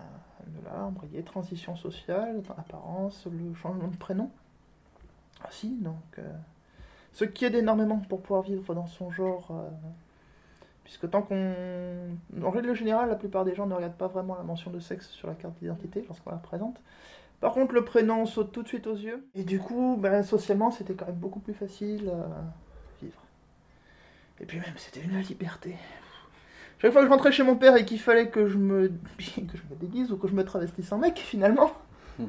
là, 0.66 0.84
embrayé, 0.84 1.24
transition 1.24 1.76
sociale, 1.76 2.42
apparence, 2.58 3.26
le 3.26 3.54
changement 3.56 3.88
de 3.88 3.98
prénom. 3.98 4.30
Ah 5.44 5.50
si, 5.52 5.70
donc. 5.78 5.96
Euh, 6.18 6.34
ce 7.14 7.26
qui 7.26 7.46
aide 7.46 7.56
énormément 7.56 8.00
pour 8.10 8.22
pouvoir 8.22 8.44
vivre 8.44 8.76
dans 8.76 8.88
son 8.88 9.10
genre. 9.10 9.48
Euh, 9.52 9.70
puisque 10.84 11.10
tant 11.10 11.22
qu'on. 11.22 11.54
En 12.44 12.50
règle 12.50 12.74
générale, 12.74 13.10
la 13.10 13.16
plupart 13.16 13.46
des 13.46 13.56
gens 13.56 13.68
ne 13.68 13.74
regardent 13.74 13.98
pas 13.98 14.08
vraiment 14.08 14.36
la 14.36 14.44
mention 14.44 14.70
de 14.70 14.80
sexe 14.80 15.10
sur 15.10 15.28
la 15.28 15.36
carte 15.36 15.58
d'identité 15.60 16.04
lorsqu'on 16.08 16.32
la 16.32 16.38
présente. 16.38 16.82
Par 17.40 17.54
contre, 17.54 17.74
le 17.74 17.86
prénom 17.86 18.26
saute 18.26 18.52
tout 18.52 18.64
de 18.64 18.68
suite 18.68 18.86
aux 18.86 18.96
yeux. 18.96 19.26
Et 19.34 19.44
du 19.44 19.60
coup, 19.60 19.98
ben, 19.98 20.24
socialement, 20.24 20.72
c'était 20.72 20.94
quand 20.94 21.06
même 21.06 21.16
beaucoup 21.16 21.40
plus 21.40 21.54
facile. 21.54 22.10
Euh, 22.10 22.26
et 24.42 24.46
puis 24.46 24.60
même, 24.60 24.74
c'était 24.78 25.02
une 25.02 25.20
liberté. 25.20 25.76
Chaque 26.80 26.94
fois 26.94 27.02
que 27.02 27.08
je 27.08 27.12
rentrais 27.12 27.32
chez 27.32 27.44
mon 27.44 27.58
père 27.58 27.76
et 27.76 27.84
qu'il 27.84 28.00
fallait 28.00 28.30
que 28.30 28.48
je 28.48 28.58
me 28.58 28.88
que 29.18 29.58
je 29.58 29.64
me 29.70 29.76
déguise 29.80 30.12
ou 30.12 30.18
que 30.18 30.28
je 30.28 30.34
me 30.34 30.44
travestisse 30.44 30.92
en 30.92 30.98
mec, 30.98 31.20
finalement. 31.20 31.72
Hmm. 32.18 32.28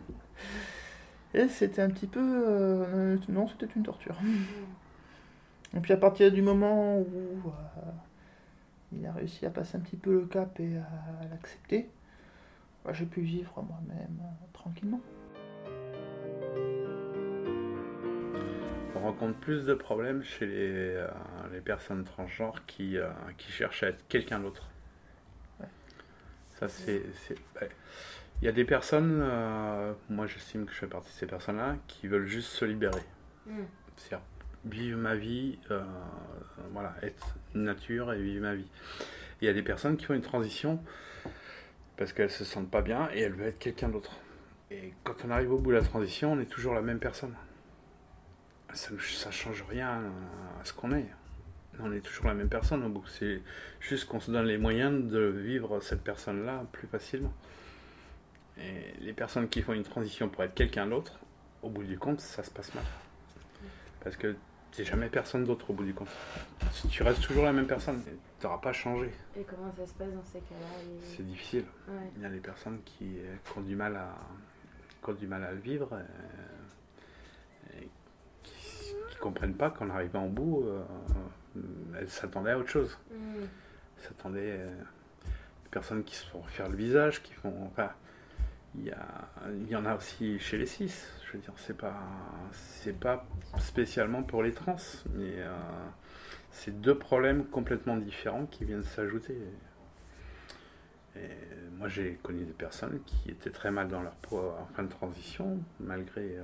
Et 1.34 1.48
c'était 1.48 1.82
un 1.82 1.90
petit 1.90 2.08
peu... 2.08 2.20
Euh, 2.20 3.16
non, 3.28 3.46
c'était 3.46 3.72
une 3.76 3.84
torture. 3.84 4.16
Et 5.76 5.80
puis 5.80 5.92
à 5.92 5.96
partir 5.96 6.32
du 6.32 6.42
moment 6.42 6.98
où 6.98 7.06
euh, 7.06 7.90
il 8.92 9.06
a 9.06 9.12
réussi 9.12 9.46
à 9.46 9.50
passer 9.50 9.76
un 9.76 9.80
petit 9.80 9.96
peu 9.96 10.12
le 10.12 10.26
cap 10.26 10.58
et 10.58 10.76
à 10.76 11.28
l'accepter, 11.30 11.88
bah, 12.84 12.92
j'ai 12.92 13.06
pu 13.06 13.20
vivre 13.20 13.52
moi-même 13.62 14.18
euh, 14.20 14.46
tranquillement. 14.52 15.00
On 19.00 19.04
rencontre 19.04 19.38
plus 19.38 19.64
de 19.64 19.74
problèmes 19.74 20.22
chez 20.22 20.46
les, 20.46 20.94
euh, 20.94 21.08
personnes 21.64 22.04
transgenres 22.04 22.64
qui, 22.66 22.98
euh, 22.98 23.08
qui 23.38 23.50
cherchent 23.50 23.82
à 23.82 23.88
être 23.88 24.06
quelqu'un 24.08 24.40
d'autre. 24.40 24.68
Ça, 26.58 26.68
c'est. 26.68 27.02
Il 28.42 28.44
y 28.44 28.48
a 28.48 28.52
des 28.52 28.64
personnes, 28.64 29.20
euh, 29.22 29.92
moi 30.10 30.26
j'estime 30.26 30.66
que 30.66 30.72
je 30.72 30.78
fais 30.78 30.86
partie 30.86 31.08
de 31.08 31.14
ces 31.14 31.26
personnes-là, 31.26 31.76
qui 31.86 32.06
veulent 32.06 32.26
juste 32.26 32.50
se 32.50 32.64
libérer. 32.64 33.02
Mm. 33.46 33.62
C'est-à-dire 33.96 34.26
vivre 34.66 34.98
ma 34.98 35.14
vie, 35.14 35.58
voilà, 36.72 36.94
être 37.02 37.34
nature 37.54 38.12
et 38.12 38.20
vivre 38.20 38.42
ma 38.42 38.54
vie. 38.54 38.68
Il 39.40 39.46
y 39.46 39.48
a 39.48 39.54
des 39.54 39.62
personnes 39.62 39.96
qui 39.96 40.04
font 40.04 40.12
une 40.12 40.20
transition 40.20 40.82
parce 41.96 42.12
qu'elles 42.12 42.30
se 42.30 42.44
sentent 42.44 42.70
pas 42.70 42.82
bien 42.82 43.08
et 43.14 43.20
elles 43.20 43.32
veulent 43.32 43.48
être 43.48 43.58
quelqu'un 43.58 43.88
d'autre. 43.88 44.12
Et 44.70 44.92
quand 45.02 45.24
on 45.24 45.30
arrive 45.30 45.52
au 45.52 45.58
bout 45.58 45.70
de 45.70 45.76
la 45.76 45.82
transition, 45.82 46.34
on 46.34 46.40
est 46.40 46.50
toujours 46.50 46.74
la 46.74 46.82
même 46.82 46.98
personne 46.98 47.34
ça 48.74 48.90
ne 48.92 49.32
change 49.32 49.64
rien 49.68 50.02
à 50.60 50.64
ce 50.64 50.72
qu'on 50.72 50.92
est. 50.92 51.06
On 51.82 51.92
est 51.92 52.00
toujours 52.00 52.26
la 52.26 52.34
même 52.34 52.48
personne 52.48 52.84
au 52.84 52.88
bout. 52.88 53.06
C'est 53.06 53.40
juste 53.80 54.06
qu'on 54.06 54.20
se 54.20 54.30
donne 54.30 54.46
les 54.46 54.58
moyens 54.58 55.08
de 55.08 55.20
vivre 55.20 55.80
cette 55.80 56.02
personne-là 56.02 56.64
plus 56.72 56.86
facilement. 56.86 57.32
Et 58.58 58.94
les 59.00 59.12
personnes 59.12 59.48
qui 59.48 59.62
font 59.62 59.72
une 59.72 59.84
transition 59.84 60.28
pour 60.28 60.44
être 60.44 60.54
quelqu'un 60.54 60.86
d'autre, 60.86 61.18
au 61.62 61.70
bout 61.70 61.84
du 61.84 61.98
compte, 61.98 62.20
ça 62.20 62.42
se 62.42 62.50
passe 62.50 62.74
mal. 62.74 62.84
Parce 64.02 64.16
que 64.16 64.36
c'est 64.72 64.84
jamais 64.84 65.08
personne 65.08 65.44
d'autre 65.44 65.70
au 65.70 65.72
bout 65.72 65.84
du 65.84 65.94
compte. 65.94 66.08
Tu 66.90 67.02
restes 67.02 67.22
toujours 67.22 67.44
la 67.44 67.52
même 67.52 67.66
personne, 67.66 68.02
tu 68.04 68.46
n'auras 68.46 68.58
pas 68.58 68.72
changé. 68.72 69.10
Et 69.36 69.42
comment 69.42 69.72
ça 69.76 69.86
se 69.86 69.94
passe 69.94 70.12
dans 70.12 70.24
ces 70.24 70.40
cas-là 70.40 71.00
C'est 71.16 71.26
difficile. 71.26 71.64
Il 72.16 72.22
y 72.22 72.26
a 72.26 72.30
des 72.30 72.40
personnes 72.40 72.80
qui, 72.84 73.18
ont 73.56 73.60
du 73.62 73.76
mal 73.76 73.96
à, 73.96 74.14
qui 75.02 75.10
ont 75.10 75.14
du 75.14 75.26
mal 75.26 75.44
à 75.44 75.52
le 75.52 75.60
vivre. 75.60 75.88
Euh, 75.92 76.04
comprennent 79.20 79.54
pas 79.54 79.70
qu'en 79.70 79.90
arrivant 79.90 80.26
au 80.26 80.28
bout, 80.28 80.64
euh, 80.64 80.82
elles 81.98 82.08
s'attendaient 82.08 82.52
à 82.52 82.58
autre 82.58 82.68
chose. 82.68 82.98
Mm. 83.10 83.14
Elles 83.42 84.02
s'attendaient 84.02 84.56
euh, 84.58 84.68
des 85.64 85.70
personnes 85.70 86.02
qui 86.02 86.16
se 86.16 86.26
font 86.26 86.40
refaire 86.40 86.68
le 86.68 86.76
visage, 86.76 87.22
qui 87.22 87.32
font. 87.34 87.54
Enfin, 87.66 87.90
il 88.76 88.84
y, 88.84 88.90
a, 88.90 89.28
il 89.52 89.68
y 89.68 89.76
en 89.76 89.84
a 89.84 89.94
aussi 89.96 90.38
chez 90.38 90.56
les 90.56 90.66
cis. 90.66 90.92
Je 91.26 91.32
veux 91.32 91.38
dire, 91.38 91.52
c'est 91.56 91.76
pas, 91.76 92.00
c'est 92.52 92.98
pas 92.98 93.26
spécialement 93.58 94.22
pour 94.22 94.42
les 94.42 94.52
trans, 94.52 94.76
mais 95.14 95.34
euh, 95.38 95.56
c'est 96.50 96.80
deux 96.80 96.96
problèmes 96.96 97.44
complètement 97.44 97.96
différents 97.96 98.46
qui 98.46 98.64
viennent 98.64 98.82
s'ajouter. 98.82 99.36
Et 101.16 101.28
moi, 101.76 101.88
j'ai 101.88 102.14
connu 102.22 102.44
des 102.44 102.52
personnes 102.52 103.00
qui 103.04 103.30
étaient 103.30 103.50
très 103.50 103.72
mal 103.72 103.88
dans 103.88 104.02
leur 104.02 104.14
peau 104.14 104.38
en 104.38 104.66
fin 104.74 104.84
de 104.84 104.88
transition, 104.88 105.58
malgré 105.80 106.36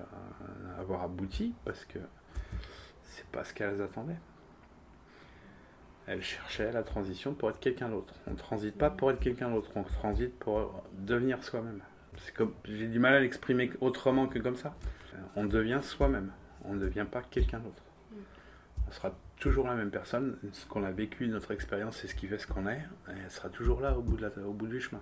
avoir 0.79 1.05
abouti, 1.05 1.55
parce 1.65 1.85
que 1.85 2.01
c'est 3.17 3.27
pas 3.27 3.45
ce 3.45 3.55
qu'elles 3.55 3.81
attendaient. 3.81 4.19
Elles 6.07 6.23
cherchaient 6.23 6.71
la 6.71 6.83
transition 6.83 7.35
pour 7.35 7.51
être 7.51 7.59
quelqu'un 7.59 7.89
d'autre. 7.89 8.15
On 8.27 8.33
ne 8.33 8.37
transite 8.37 8.77
pas 8.77 8.91
pour 8.91 9.11
être 9.11 9.21
quelqu'un 9.21 9.51
d'autre, 9.51 9.71
on 9.75 9.83
transite 9.83 10.39
pour 10.39 10.85
devenir 10.93 11.43
soi-même. 11.43 11.83
C'est 12.19 12.35
comme 12.35 12.53
j'ai 12.65 12.87
du 12.87 12.99
mal 12.99 13.15
à 13.15 13.21
l'exprimer 13.21 13.71
autrement 13.81 14.27
que 14.27 14.39
comme 14.39 14.57
ça. 14.57 14.75
On 15.35 15.47
devient 15.47 15.81
soi-même, 15.83 16.31
on 16.65 16.75
ne 16.75 16.81
devient 16.81 17.07
pas 17.11 17.23
quelqu'un 17.23 17.59
d'autre. 17.59 17.83
On 18.87 18.93
sera 18.93 19.13
toujours 19.41 19.67
la 19.67 19.75
même 19.75 19.91
personne. 19.91 20.37
Ce 20.53 20.67
qu'on 20.67 20.85
a 20.85 20.91
vécu, 20.91 21.27
notre 21.29 21.53
expérience, 21.53 21.97
c'est 21.97 22.07
ce 22.07 22.15
qui 22.15 22.27
fait 22.27 22.39
ce 22.39 22.47
qu'on 22.47 22.67
est. 22.69 22.85
Et 23.09 23.19
elle 23.25 23.31
sera 23.31 23.49
toujours 23.49 23.81
là 23.81 23.97
au 23.97 24.03
bout, 24.03 24.17
de 24.17 24.31
au 24.43 24.53
bout 24.53 24.69
du 24.69 24.81
chemin. 24.81 25.01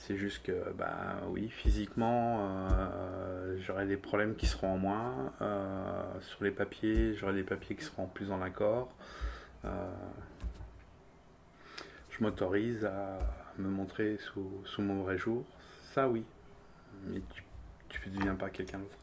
C'est 0.00 0.16
juste 0.16 0.42
que, 0.44 0.72
bah 0.72 1.20
oui, 1.28 1.50
physiquement, 1.50 2.38
euh, 2.40 3.58
j'aurai 3.60 3.86
des 3.86 3.98
problèmes 3.98 4.34
qui 4.34 4.46
seront 4.46 4.72
en 4.72 4.78
moins. 4.78 5.34
Euh, 5.42 6.02
sur 6.22 6.42
les 6.42 6.50
papiers, 6.50 7.14
j'aurai 7.14 7.34
des 7.34 7.42
papiers 7.42 7.76
qui 7.76 7.84
seront 7.84 8.06
plus 8.06 8.32
en 8.32 8.40
accord. 8.40 8.90
Euh, 9.66 9.92
je 12.08 12.24
m'autorise 12.24 12.86
à 12.86 13.18
me 13.58 13.68
montrer 13.68 14.16
sous, 14.16 14.82
mon 14.82 15.02
vrai 15.02 15.18
jour, 15.18 15.44
ça 15.92 16.08
oui. 16.08 16.24
Mais 17.08 17.20
tu 17.90 18.08
ne 18.08 18.16
deviens 18.16 18.36
pas 18.36 18.48
quelqu'un 18.48 18.78
d'autre. 18.78 18.98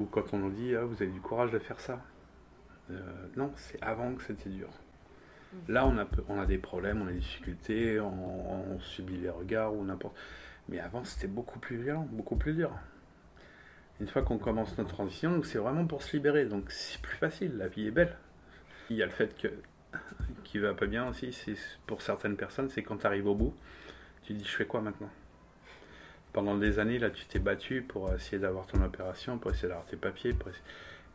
Ou 0.00 0.06
quand 0.06 0.34
on 0.34 0.38
nous 0.38 0.50
dit, 0.50 0.74
ah, 0.74 0.84
vous 0.84 1.00
avez 1.00 1.12
du 1.12 1.20
courage 1.20 1.52
de 1.52 1.60
faire 1.60 1.78
ça. 1.78 2.00
Non, 3.36 3.52
c'est 3.54 3.80
avant 3.80 4.12
que 4.14 4.22
c'était 4.24 4.50
dur. 4.50 4.68
Là, 5.68 5.86
on 5.86 5.96
a, 5.96 6.46
des 6.46 6.58
problèmes, 6.58 7.02
on 7.02 7.06
a 7.06 7.12
des 7.12 7.18
difficultés, 7.18 8.00
on, 8.00 8.78
subit 8.80 9.16
les 9.16 9.30
regards 9.30 9.74
ou 9.74 9.84
n'importe. 9.84 10.16
Mais 10.68 10.80
avant, 10.80 11.04
c'était 11.04 11.26
beaucoup 11.26 11.58
plus 11.58 11.76
violent, 11.76 12.06
beaucoup 12.10 12.36
plus 12.36 12.54
dur. 12.54 12.70
Une 14.00 14.08
fois 14.08 14.22
qu'on 14.22 14.38
commence 14.38 14.76
notre 14.76 14.94
transition, 14.94 15.42
c'est 15.42 15.58
vraiment 15.58 15.86
pour 15.86 16.02
se 16.02 16.16
libérer. 16.16 16.46
Donc 16.46 16.70
c'est 16.70 17.00
plus 17.00 17.16
facile, 17.16 17.56
la 17.56 17.68
vie 17.68 17.86
est 17.86 17.92
belle. 17.92 18.16
Il 18.90 18.96
y 18.96 19.02
a 19.02 19.06
le 19.06 19.12
fait 19.12 19.36
que 19.36 19.48
qui 20.44 20.58
va 20.58 20.74
pas 20.74 20.86
bien 20.86 21.08
aussi, 21.08 21.34
pour 21.86 22.02
certaines 22.02 22.36
personnes, 22.36 22.68
c'est 22.68 22.82
quand 22.82 22.98
tu 22.98 23.06
arrives 23.06 23.26
au 23.26 23.34
bout, 23.34 23.54
tu 24.24 24.32
dis 24.32 24.44
je 24.44 24.56
fais 24.56 24.66
quoi 24.66 24.80
maintenant? 24.80 25.10
Pendant 26.32 26.56
des 26.56 26.80
années, 26.80 26.98
là, 26.98 27.10
tu 27.10 27.24
t'es 27.26 27.38
battu 27.38 27.82
pour 27.82 28.12
essayer 28.12 28.38
d'avoir 28.38 28.66
ton 28.66 28.82
opération, 28.82 29.38
pour 29.38 29.52
essayer 29.52 29.68
d'avoir 29.68 29.86
tes 29.86 29.96
papiers, 29.96 30.34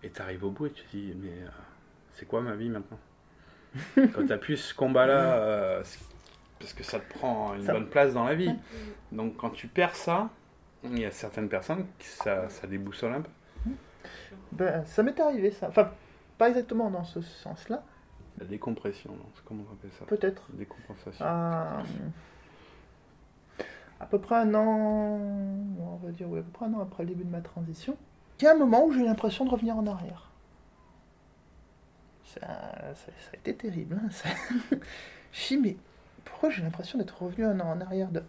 et 0.02 0.10
tu 0.10 0.22
arrives 0.22 0.46
au 0.46 0.52
bout 0.52 0.68
et 0.68 0.72
tu 0.72 0.84
dis 0.92 1.14
mais 1.16 1.44
euh, 1.44 1.50
c'est 2.14 2.26
quoi 2.26 2.42
ma 2.42 2.56
vie 2.56 2.70
maintenant? 2.70 3.00
Quand 3.96 4.26
tu 4.26 4.34
as 4.34 4.38
plus 4.38 4.58
ce 4.58 4.74
combat-là, 4.74 5.36
euh, 5.36 5.84
parce 6.60 6.74
que 6.74 6.84
ça 6.84 7.00
te 7.00 7.14
prend 7.14 7.54
une 7.56 7.66
bonne 7.66 7.88
place 7.88 8.14
dans 8.14 8.26
la 8.26 8.36
vie. 8.36 8.54
Donc 9.12 9.38
quand 9.38 9.50
tu 9.50 9.68
perds 9.68 9.96
ça, 9.96 10.30
il 10.84 11.00
y 11.00 11.06
a 11.06 11.12
certaines 11.12 11.50
personnes 11.50 11.86
qui 11.98 12.08
ça, 12.08 12.50
ça 12.50 12.68
déboussole 12.68 13.14
un 13.14 13.22
peu. 13.22 13.30
Ben, 14.52 14.86
ça 14.86 15.04
m'est 15.04 15.20
arrivé 15.20 15.52
ça. 15.52 15.68
Enfin, 15.70 15.92
pas 16.38 16.50
exactement 16.50 16.90
dans 16.90 17.04
ce 17.04 17.22
sens-là. 17.22 17.84
La 18.40 18.46
décompression, 18.46 19.12
non 19.12 19.26
Comment 19.46 19.64
on 19.70 19.74
appelle 19.74 19.92
ça? 20.00 20.06
Peut-être. 20.06 20.44
Décompensation. 20.54 21.26
Euh, 21.26 21.82
à 24.00 24.06
peu 24.06 24.20
près 24.20 24.36
un 24.36 24.54
an, 24.56 25.20
on 25.80 25.96
va 26.02 26.12
dire, 26.12 26.28
oui, 26.30 26.40
à 26.40 26.44
peu 26.44 26.52
près 26.52 26.66
un 26.66 26.74
an 26.74 26.82
après 26.82 27.04
le 27.04 27.10
début 27.10 27.26
de 27.26 27.30
ma 27.32 27.42
transition, 27.42 27.98
il 28.40 28.46
y 28.46 28.48
a 28.48 28.54
un 28.54 28.58
moment 28.58 28.86
où 28.86 28.94
j'ai 28.94 29.04
l'impression 29.04 29.44
de 29.46 29.50
revenir 29.50 29.76
en 29.76 29.86
arrière. 29.86 30.29
Ça, 32.34 32.46
a 32.46 33.36
été 33.36 33.56
terrible. 33.56 34.00
Hein, 34.04 34.10
ça... 34.12 34.30
je 35.32 35.56
mais 35.56 35.78
pourquoi 36.26 36.50
j'ai 36.50 36.62
l'impression 36.62 37.00
d'être 37.00 37.24
revenu 37.24 37.46
un 37.46 37.60
an 37.60 37.72
en 37.72 37.82
arrière 37.82 38.10
de 38.10 38.24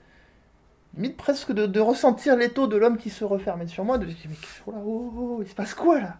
limite 0.95 1.16
presque 1.16 1.52
de, 1.52 1.80
ressentir 1.80 2.37
l'étau 2.37 2.66
de 2.66 2.76
l'homme 2.76 2.97
qui 2.97 3.11
se 3.11 3.25
refermait 3.25 3.66
sur 3.66 3.85
moi, 3.85 3.99
de 3.99 4.07
me 4.07 4.11
mais 4.11 4.37
oh, 4.66 4.73
oh, 4.75 5.12
oh, 5.16 5.42
il 5.42 5.49
se 5.49 5.54
passe 5.54 5.75
quoi 5.75 6.00
là? 6.00 6.16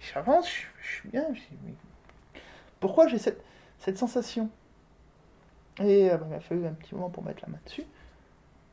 J'avance, 0.00 0.48
je, 0.48 0.94
suis 0.94 1.08
bien, 1.10 1.26
pourquoi 2.80 3.06
j'ai 3.06 3.18
cette, 3.18 3.98
sensation? 3.98 4.50
Et 5.78 6.10
euh, 6.10 6.16
bah, 6.16 6.26
il 6.30 6.34
a 6.34 6.40
fallu 6.40 6.66
un 6.66 6.72
petit 6.72 6.94
moment 6.94 7.10
pour 7.10 7.22
mettre 7.22 7.42
la 7.42 7.52
main 7.52 7.58
dessus. 7.64 7.84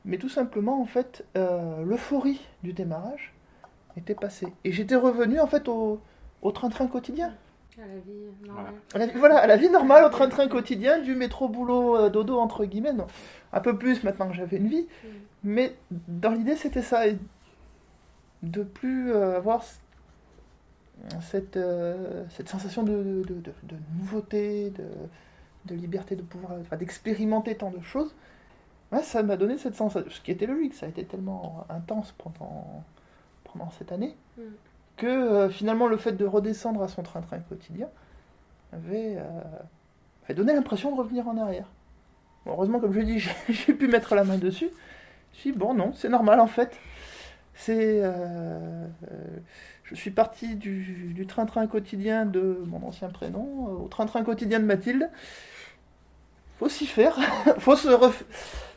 Mais 0.06 0.18
tout 0.18 0.30
simplement, 0.30 0.82
en 0.82 0.86
fait, 0.86 1.24
euh, 1.38 1.84
l'euphorie 1.84 2.42
du 2.64 2.74
démarrage 2.74 3.34
était 3.96 4.16
passée. 4.16 4.48
Et 4.64 4.72
j'étais 4.72 4.96
revenu, 4.96 5.40
en 5.40 5.46
fait, 5.46 5.68
au 5.68 6.02
train-train 6.52 6.88
quotidien. 6.88 7.36
À 7.82 7.88
la 7.88 8.00
vie 8.00 8.48
normale. 8.48 9.12
voilà, 9.16 9.38
à 9.38 9.48
la 9.48 9.58
vie 9.58 9.70
normale, 9.70 10.04
au 10.06 10.10
train-train 10.10 10.48
quotidien, 10.48 11.00
du 11.00 11.16
métro 11.16 11.48
boulot 11.48 11.96
euh, 11.96 12.10
dodo 12.10 12.38
entre 12.38 12.66
guillemets. 12.66 12.94
Un 13.54 13.62
peu 13.62 13.78
plus 13.78 14.04
maintenant 14.04 14.28
que 14.28 14.36
j'avais 14.36 14.58
une 14.58 14.68
vie. 14.68 14.88
Mm. 15.04 15.08
Mais 15.44 15.76
dans 16.08 16.32
l'idée, 16.32 16.56
c'était 16.56 16.82
ça. 16.82 17.04
de 18.44 18.64
plus 18.64 19.14
avoir 19.14 19.64
cette, 21.22 21.58
euh, 21.58 22.26
cette 22.30 22.50
sensation 22.50 22.84
de, 22.84 23.24
de, 23.28 23.36
de, 23.36 23.76
nouveauté, 23.98 24.72
de, 25.66 25.76
liberté 25.76 26.16
de 26.16 26.22
pouvoir, 26.22 26.54
d'expérimenter 26.78 27.56
tant 27.56 27.72
de 27.72 27.82
choses, 27.82 28.14
ça 29.04 29.22
m'a 29.24 29.38
donné 29.38 29.58
cette 29.58 29.76
sensation, 29.76 30.10
ce 30.10 30.20
qui 30.22 30.32
était 30.32 30.48
logique, 30.48 30.74
ça 30.74 30.88
a 30.88 30.90
été 30.90 31.06
tellement 31.06 31.66
intense 31.70 32.14
pendant, 32.18 32.84
pendant 33.44 33.70
cette 33.72 33.92
année, 33.92 34.16
mm. 34.38 34.42
Que 35.00 35.08
euh, 35.08 35.50
finalement 35.50 35.88
le 35.88 35.98
fait 35.98 36.12
de 36.12 36.26
redescendre 36.26 36.84
à 36.84 36.88
son 36.88 37.02
train-train 37.02 37.40
quotidien 37.40 37.88
avait, 38.72 39.18
euh, 39.18 40.34
donné 40.34 40.54
l'impression 40.54 40.94
de 40.94 41.00
revenir 41.00 41.28
en 41.28 41.38
arrière. 41.38 41.66
heureusement, 42.46 42.80
comme 42.80 42.94
je 42.94 43.00
dis, 43.00 43.20
j'ai 43.50 43.74
pu 43.74 43.88
mettre 43.88 44.14
la 44.14 44.24
main 44.24 44.38
dessus. 44.38 44.70
Je 45.34 45.40
suis 45.40 45.52
bon, 45.52 45.74
non, 45.74 45.94
c'est 45.94 46.10
normal 46.10 46.40
en 46.40 46.48
fait. 46.48 46.78
C'est 47.56 48.02
je 49.90 49.96
suis 49.96 50.12
parti 50.12 50.56
du 50.56 51.26
train-train 51.28 51.66
quotidien 51.66 52.26
de 52.26 52.64
mon 52.68 52.86
ancien 52.86 53.10
prénom 53.10 53.68
euh, 53.68 53.86
au 53.86 53.88
train-train 53.88 54.24
quotidien 54.24 54.60
de 54.60 54.66
Mathilde. 54.66 55.10
Faut 56.60 56.70
s'y 56.70 56.86
faire, 56.86 57.18
faut 57.58 57.76
se 57.76 57.90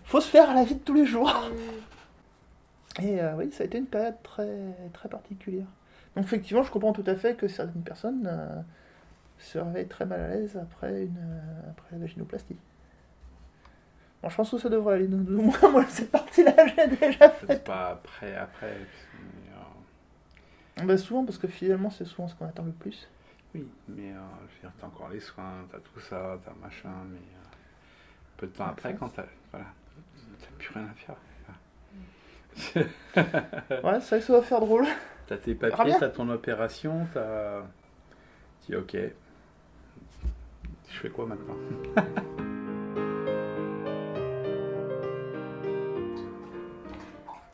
faut 0.05 0.21
se 0.21 0.29
faire 0.29 0.51
à 0.51 0.55
la 0.55 0.65
vie 0.65 0.75
de 0.75 0.81
tous 0.81 0.95
les 0.95 1.05
jours. 1.05 1.51
Et 3.03 3.21
euh, 3.21 3.35
oui, 3.37 3.51
ça 3.53 3.65
a 3.65 3.67
été 3.67 3.77
une 3.77 3.87
période 3.87 4.17
très 4.23 4.49
très 4.95 5.09
particulière. 5.09 5.67
Donc 6.17 6.25
effectivement, 6.25 6.63
je 6.63 6.71
comprends 6.71 6.93
tout 6.93 7.05
à 7.07 7.17
fait 7.17 7.37
que 7.37 7.49
certaines 7.49 7.83
personnes 7.83 8.27
euh, 8.27 8.61
se 9.39 9.59
réveillent 9.59 9.89
très 9.89 10.05
mal 10.05 10.21
à 10.21 10.29
l'aise 10.29 10.57
après 10.57 11.05
une 11.05 11.41
après 11.71 11.89
la 11.93 11.99
vaginoplastie. 11.99 12.57
Bon, 14.23 14.29
je 14.29 14.37
pense 14.37 14.51
que 14.51 14.59
ça 14.59 14.69
devrait 14.69 14.97
aller. 14.97 15.09
Moi, 15.09 15.55
moi 15.71 15.85
cette 15.89 16.11
partie-là, 16.11 16.55
j'ai 16.77 16.87
déjà 16.89 17.31
fait. 17.31 17.47
C'est 17.49 17.65
pas 17.65 17.91
après, 17.91 18.37
après. 18.37 18.77
Bah 20.85 20.97
souvent, 20.97 21.25
parce 21.25 21.39
que 21.39 21.49
finalement, 21.49 21.91
c'est 21.91 22.05
souvent 22.05 22.29
ce 22.29 22.35
qu'on 22.35 22.47
attend 22.47 22.65
le 22.65 22.73
plus. 22.73 23.09
Oui, 23.55 23.69
mais 23.89 24.13
euh, 24.13 24.19
je 24.49 24.67
veux 24.67 24.73
t'as 24.81 24.87
encore 24.87 25.11
les 25.11 25.21
soins, 25.21 25.67
t'as 25.71 25.79
tout 25.79 26.01
ça, 26.01 26.39
t'as 26.45 26.55
machin, 26.61 26.95
mais 27.11 27.19
euh, 27.19 27.57
peu 28.39 28.47
de 28.47 28.53
temps 28.53 28.67
après, 28.67 28.95
quand 28.95 29.11
t'as 29.11 29.27
voilà, 29.51 29.67
plus 30.59 30.71
rien 30.73 30.89
à 30.91 30.95
faire. 30.95 31.17
ouais, 32.77 32.85
c'est 33.17 33.81
vrai 33.81 34.01
que 34.01 34.21
ça 34.21 34.33
va 34.33 34.43
faire 34.43 34.61
drôle. 34.61 34.87
T'as 35.27 35.37
tes 35.37 35.55
papiers, 35.55 35.95
t'as 35.99 36.09
ton 36.09 36.29
opération, 36.29 37.07
t'as. 37.13 37.63
Tu 38.65 38.73
dis 38.73 38.77
ok, 38.77 38.97
je 40.89 40.99
fais 40.99 41.11
quoi 41.11 41.27
maintenant? 41.27 41.57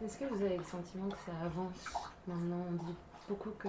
Est-ce 0.04 0.18
que 0.18 0.24
vous 0.24 0.42
avez 0.42 0.56
le 0.56 0.64
sentiment 0.64 1.08
que 1.08 1.18
ça 1.18 1.32
avance 1.44 1.84
Maintenant, 2.26 2.64
on 2.70 2.72
dit 2.82 2.94
beaucoup 3.28 3.50
que 3.58 3.68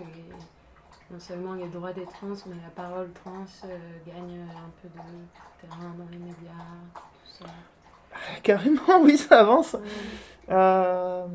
non 1.12 1.20
seulement 1.20 1.54
les 1.54 1.68
droits 1.68 1.92
des 1.92 2.06
trans, 2.06 2.34
mais 2.48 2.56
la 2.64 2.70
parole 2.70 3.12
trans 3.12 3.46
euh, 3.66 3.78
gagne 4.08 4.40
un 4.42 4.70
peu 4.82 4.88
de 4.88 5.04
terrain 5.60 5.94
dans 5.98 6.08
les 6.10 6.18
médias, 6.18 6.64
tout 6.96 7.44
ça. 7.44 7.46
Carrément, 8.44 9.02
oui, 9.02 9.18
ça 9.18 9.40
avance. 9.40 9.76
Euh, 10.50 11.28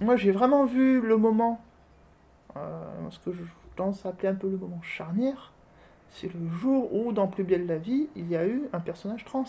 moi, 0.00 0.16
j'ai 0.16 0.30
vraiment 0.30 0.64
vu 0.64 1.00
le 1.00 1.16
moment, 1.16 1.60
euh, 2.56 2.84
ce 3.10 3.18
que 3.18 3.32
je 3.32 3.42
pense 3.76 4.04
appeler 4.06 4.28
un 4.28 4.34
peu 4.34 4.48
le 4.48 4.56
moment 4.56 4.80
charnière, 4.82 5.52
c'est 6.10 6.32
le 6.32 6.48
jour 6.48 6.94
où, 6.94 7.12
dans 7.12 7.26
Plus 7.26 7.44
belle 7.44 7.66
la 7.66 7.76
vie, 7.76 8.08
il 8.14 8.28
y 8.28 8.36
a 8.36 8.46
eu 8.46 8.62
un 8.72 8.80
personnage 8.80 9.24
trans. 9.24 9.44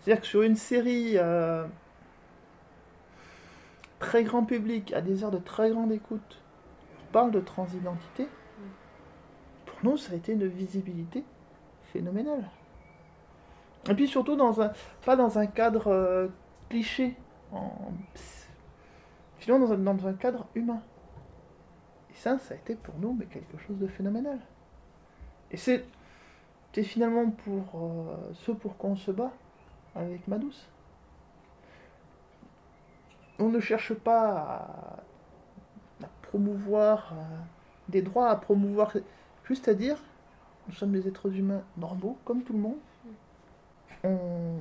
C'est-à-dire 0.00 0.20
que 0.20 0.26
sur 0.26 0.42
une 0.42 0.56
série 0.56 1.16
très 3.98 4.22
grand 4.22 4.44
public, 4.44 4.92
à 4.92 5.00
des 5.00 5.24
heures 5.24 5.30
de 5.30 5.38
très 5.38 5.70
grande 5.70 5.90
écoute, 5.90 6.42
parle 7.10 7.30
de 7.30 7.40
transidentité, 7.40 8.28
pour 9.64 9.78
nous, 9.82 9.96
ça 9.96 10.12
a 10.12 10.16
été 10.16 10.32
une 10.32 10.46
visibilité 10.46 11.24
phénoménale. 11.92 12.44
Et 13.88 13.94
puis 13.94 14.08
surtout, 14.08 14.36
dans 14.36 14.60
un, 14.60 14.72
pas 15.04 15.16
dans 15.16 15.38
un 15.38 15.46
cadre 15.46 15.88
euh, 15.88 16.28
cliché, 16.68 17.16
en, 17.52 17.70
finalement 19.36 19.66
dans 19.66 19.72
un, 19.72 19.78
dans 19.78 20.06
un, 20.06 20.14
cadre 20.14 20.46
humain. 20.54 20.82
Et 22.10 22.14
ça, 22.14 22.38
ça 22.38 22.54
a 22.54 22.56
été 22.56 22.74
pour 22.74 22.94
nous 22.98 23.12
mais 23.12 23.26
quelque 23.26 23.58
chose 23.58 23.78
de 23.78 23.86
phénoménal. 23.86 24.38
Et 25.50 25.56
c'est 25.56 25.84
finalement 26.82 27.30
pour 27.30 27.80
euh, 27.80 28.32
ce 28.34 28.50
pour 28.50 28.76
quoi 28.76 28.90
on 28.90 28.96
se 28.96 29.12
bat 29.12 29.30
avec 29.94 30.26
ma 30.26 30.38
douce 30.38 30.68
on 33.38 33.48
ne 33.48 33.60
cherche 33.60 33.94
pas 33.94 34.98
à, 36.02 36.08
promouvoir 36.22 37.12
euh, 37.12 37.22
des 37.88 38.02
droits, 38.02 38.28
à 38.28 38.36
promouvoir, 38.36 38.92
juste 39.44 39.68
à 39.68 39.74
dire, 39.74 39.96
nous 40.66 40.74
sommes 40.74 40.92
des 40.92 41.06
êtres 41.06 41.32
humains 41.32 41.62
normaux, 41.76 42.18
comme 42.24 42.42
tout 42.42 42.52
le 42.52 42.58
monde. 42.58 42.78
On, 44.04 44.58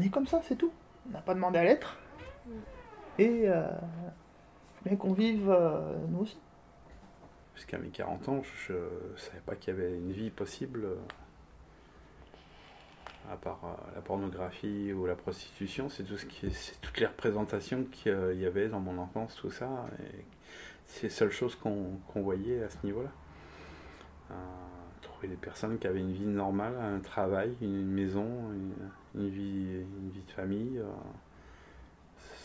est 0.00 0.08
comme 0.10 0.26
ça, 0.26 0.40
c'est 0.44 0.56
tout. 0.56 0.72
On 1.08 1.12
n'a 1.12 1.20
pas 1.20 1.34
demandé 1.34 1.58
à 1.58 1.64
l'être. 1.64 1.98
Et 3.18 3.44
euh, 3.46 3.66
bien 4.84 4.96
qu'on 4.96 5.12
vive 5.12 5.50
euh, 5.50 5.96
nous 6.08 6.20
aussi. 6.20 6.38
Jusqu'à 7.54 7.78
mes 7.78 7.88
40 7.88 8.28
ans, 8.28 8.42
je 8.66 8.72
ne 8.74 9.16
savais 9.16 9.40
pas 9.40 9.56
qu'il 9.56 9.74
y 9.74 9.76
avait 9.76 9.96
une 9.96 10.12
vie 10.12 10.30
possible 10.30 10.86
à 13.32 13.36
part 13.36 13.60
euh, 13.64 13.94
la 13.94 14.00
pornographie 14.00 14.92
ou 14.92 15.06
la 15.06 15.16
prostitution, 15.16 15.88
c'est 15.88 16.04
tout 16.04 16.16
ce 16.16 16.26
qui, 16.26 16.50
c'est 16.52 16.80
toutes 16.80 16.98
les 17.00 17.06
représentations 17.06 17.84
qu'il 17.84 18.38
y 18.38 18.46
avait 18.46 18.68
dans 18.68 18.80
mon 18.80 18.98
enfance, 18.98 19.36
tout 19.36 19.50
ça. 19.50 19.86
Et 20.00 20.24
c'est 20.86 21.04
les 21.04 21.10
seules 21.10 21.32
choses 21.32 21.56
qu'on 21.56 21.98
voyait 22.14 22.62
à 22.62 22.70
ce 22.70 22.76
niveau-là. 22.84 23.10
Euh, 24.30 24.34
des 25.24 25.36
personnes 25.36 25.78
qui 25.78 25.86
avaient 25.86 26.00
une 26.00 26.12
vie 26.12 26.26
normale, 26.26 26.74
un 26.78 27.00
travail, 27.00 27.54
une 27.60 27.86
maison, 27.86 28.26
une, 29.14 29.28
vie, 29.28 29.84
une 30.00 30.10
vie 30.10 30.22
de 30.26 30.32
famille. 30.32 30.78
Euh, 30.78 30.84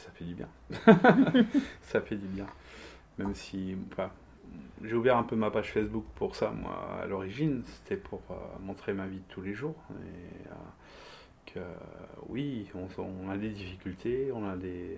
ça 0.04 0.12
fait 0.12 0.26
du 0.26 0.36
bien. 0.36 0.48
ça 1.82 2.02
fait 2.02 2.16
du 2.16 2.28
bien. 2.28 2.46
Même 3.18 3.36
si, 3.36 3.76
j'ai 4.84 4.96
ouvert 4.96 5.18
un 5.18 5.24
peu 5.24 5.36
ma 5.36 5.52
page 5.52 5.72
Facebook 5.72 6.06
pour 6.16 6.36
ça, 6.36 6.52
moi, 6.52 7.00
à 7.02 7.06
l'origine. 7.06 7.64
C'était 7.66 7.98
pour 7.98 8.22
euh, 8.32 8.36
montrer 8.62 8.94
ma 8.94 9.08
vie 9.08 9.18
de 9.18 9.34
tous 9.34 9.42
les 9.42 9.54
jours. 9.54 9.76
Et 9.92 10.48
euh, 10.48 10.54
que, 11.46 11.60
oui, 12.30 12.68
on, 12.98 13.30
a 13.30 13.38
des 13.38 13.50
difficultés, 13.50 14.32
on 14.34 14.48
a 14.48 14.56
des, 14.56 14.98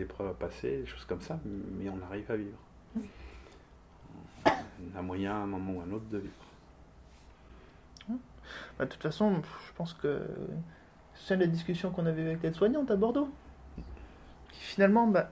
épreuves 0.00 0.28
à 0.28 0.34
passer, 0.34 0.78
des 0.78 0.86
choses 0.86 1.04
comme 1.04 1.20
ça, 1.20 1.38
mais 1.44 1.90
on 1.90 2.02
arrive 2.06 2.30
à 2.30 2.36
vivre. 2.36 2.58
On 4.46 4.98
a 4.98 5.02
moyen, 5.02 5.32
à 5.32 5.38
un 5.40 5.46
moment 5.46 5.74
ou 5.74 5.80
à 5.80 5.84
un 5.84 5.92
autre, 5.92 6.08
de 6.10 6.18
vivre. 6.18 6.49
Bah, 8.78 8.84
de 8.84 8.90
toute 8.90 9.02
façon, 9.02 9.42
je 9.66 9.72
pense 9.74 9.94
que 9.94 10.22
c'est 11.14 11.36
la 11.36 11.46
discussion 11.46 11.90
qu'on 11.90 12.06
avait 12.06 12.22
avec 12.22 12.42
l'aide-soignante 12.42 12.90
à 12.90 12.96
Bordeaux. 12.96 13.30
finalement, 14.52 15.06
bah, 15.06 15.30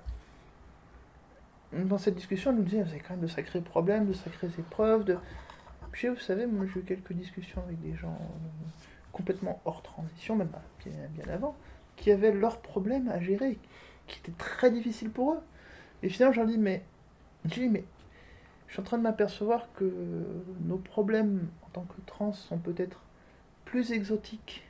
dans 1.73 1.99
cette 1.99 2.15
discussion, 2.15 2.51
elle 2.51 2.59
nous 2.59 2.63
disait, 2.63 2.85
c'est 2.91 3.01
quand 3.01 3.11
même 3.11 3.21
de 3.21 3.27
sacrés 3.27 3.61
problèmes, 3.61 4.07
de 4.07 4.13
sacrées 4.13 4.51
épreuves. 4.59 5.05
De... 5.05 5.19
Puis, 5.93 6.09
vous 6.09 6.17
savez, 6.17 6.47
moi 6.47 6.67
j'ai 6.73 6.81
eu 6.81 6.83
quelques 6.83 7.13
discussions 7.13 7.63
avec 7.63 7.81
des 7.81 7.95
gens 7.95 8.19
euh, 8.21 8.69
complètement 9.13 9.61
hors 9.65 9.83
transition, 9.83 10.37
même 10.37 10.51
bien, 10.85 10.93
bien 11.11 11.33
avant, 11.33 11.57
qui 11.97 12.11
avaient 12.11 12.33
leurs 12.33 12.61
problèmes 12.61 13.09
à 13.09 13.21
gérer, 13.21 13.59
qui 14.07 14.21
étaient 14.21 14.39
très 14.39 14.71
difficiles 14.71 15.11
pour 15.11 15.35
eux. 15.35 15.41
Et 16.03 16.09
finalement, 16.09 16.35
j'en 16.35 16.45
dis, 16.45 16.59
mais, 16.59 16.85
je 17.45 17.55
dis, 17.55 17.69
mais 17.69 17.85
je 18.69 18.75
suis 18.75 18.81
en 18.81 18.85
train 18.85 18.99
de 18.99 19.03
m'apercevoir 19.03 19.69
que 19.75 19.93
nos 20.65 20.77
problèmes 20.77 21.49
en 21.67 21.69
tant 21.71 21.83
que 21.83 22.01
trans 22.07 22.33
sont 22.33 22.59
peut-être 22.59 23.01
plus 23.71 23.93
exotiques 23.93 24.65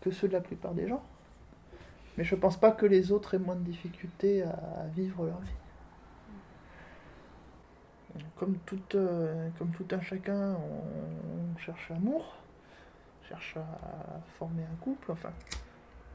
que 0.00 0.10
ceux 0.10 0.28
de 0.28 0.32
la 0.32 0.40
plupart 0.40 0.72
des 0.72 0.88
gens. 0.88 1.02
Mais 2.16 2.24
je 2.24 2.34
pense 2.36 2.56
pas 2.56 2.70
que 2.70 2.86
les 2.86 3.10
autres 3.10 3.34
aient 3.34 3.40
moins 3.40 3.56
de 3.56 3.64
difficultés 3.64 4.42
à 4.42 4.86
vivre 4.94 5.24
leur 5.24 5.40
vie. 5.40 5.50
Comme 8.36 8.56
tout, 8.66 8.78
euh, 8.94 9.48
comme 9.58 9.70
tout 9.70 9.86
un 9.90 10.00
chacun, 10.00 10.54
on, 10.54 11.58
cherche 11.58 11.88
l'amour, 11.88 12.36
cherche 13.28 13.56
à 13.56 14.20
former 14.38 14.62
un 14.62 14.76
couple, 14.76 15.10
enfin. 15.10 15.30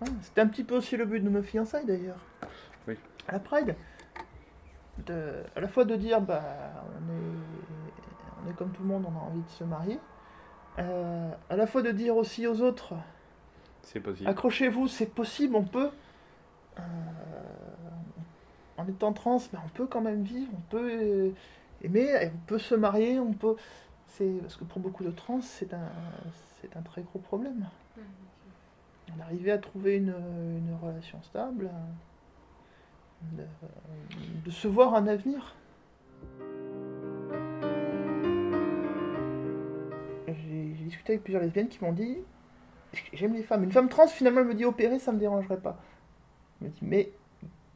Hein, 0.01 0.05
c'était 0.21 0.41
un 0.41 0.47
petit 0.47 0.63
peu 0.63 0.77
aussi 0.77 0.95
le 0.95 1.05
but 1.05 1.19
de 1.19 1.29
nos 1.29 1.41
fiançailles 1.41 1.85
d'ailleurs. 1.85 2.19
Oui. 2.87 2.95
À 3.27 3.33
la 3.33 3.39
Pride. 3.39 3.75
De, 5.05 5.43
à 5.55 5.59
la 5.59 5.67
fois 5.67 5.83
de 5.83 5.95
dire, 5.95 6.21
bah, 6.21 6.41
on 6.85 7.11
est, 7.11 8.45
on 8.45 8.49
est 8.49 8.53
comme 8.53 8.71
tout 8.71 8.83
le 8.83 8.87
monde, 8.87 9.05
on 9.05 9.17
a 9.17 9.21
envie 9.21 9.41
de 9.41 9.49
se 9.49 9.63
marier. 9.65 9.99
Euh, 10.79 11.31
à 11.49 11.55
la 11.55 11.67
fois 11.67 11.81
de 11.81 11.91
dire 11.91 12.15
aussi 12.15 12.47
aux 12.47 12.61
autres, 12.61 12.93
c'est 13.83 13.99
possible. 13.99 14.29
Accrochez-vous, 14.29 14.87
c'est 14.87 15.07
possible, 15.07 15.55
on 15.55 15.63
peut. 15.63 15.89
Euh, 16.77 16.81
en 18.77 18.87
étant 18.87 19.11
trans, 19.11 19.41
mais 19.51 19.59
on 19.63 19.69
peut 19.69 19.87
quand 19.87 20.01
même 20.01 20.23
vivre, 20.23 20.51
on 20.55 20.61
peut 20.69 21.33
aimer, 21.83 22.31
on 22.33 22.47
peut 22.47 22.59
se 22.59 22.75
marier, 22.75 23.19
on 23.19 23.33
peut. 23.33 23.55
C'est 24.07 24.29
parce 24.41 24.55
que 24.55 24.63
pour 24.63 24.79
beaucoup 24.79 25.03
de 25.03 25.11
trans, 25.11 25.41
c'est 25.41 25.73
un, 25.73 25.89
c'est 26.61 26.75
un 26.77 26.81
très 26.81 27.01
gros 27.01 27.19
problème. 27.19 27.67
On 29.17 29.21
arrivait 29.21 29.51
à 29.51 29.57
trouver 29.57 29.97
une, 29.97 30.13
une 30.13 30.77
relation 30.81 31.21
stable, 31.23 31.69
de, 33.33 33.43
de, 34.45 34.51
se 34.51 34.67
voir 34.67 34.93
un 34.93 35.07
avenir. 35.07 35.55
Discuté 40.89 41.13
avec 41.13 41.23
plusieurs 41.23 41.41
lesbiennes 41.41 41.69
qui 41.69 41.83
m'ont 41.83 41.93
dit 41.93 42.17
j'aime 43.13 43.33
les 43.33 43.43
femmes. 43.43 43.63
Une 43.63 43.71
femme 43.71 43.89
trans, 43.89 44.07
finalement, 44.07 44.41
elle 44.41 44.47
me 44.47 44.55
dit 44.55 44.65
opérer, 44.65 44.99
ça 44.99 45.11
me 45.11 45.19
dérangerait 45.19 45.59
pas. 45.59 45.81
Elle 46.61 46.67
me 46.67 46.73
dit 46.73 46.79
mais 46.81 47.11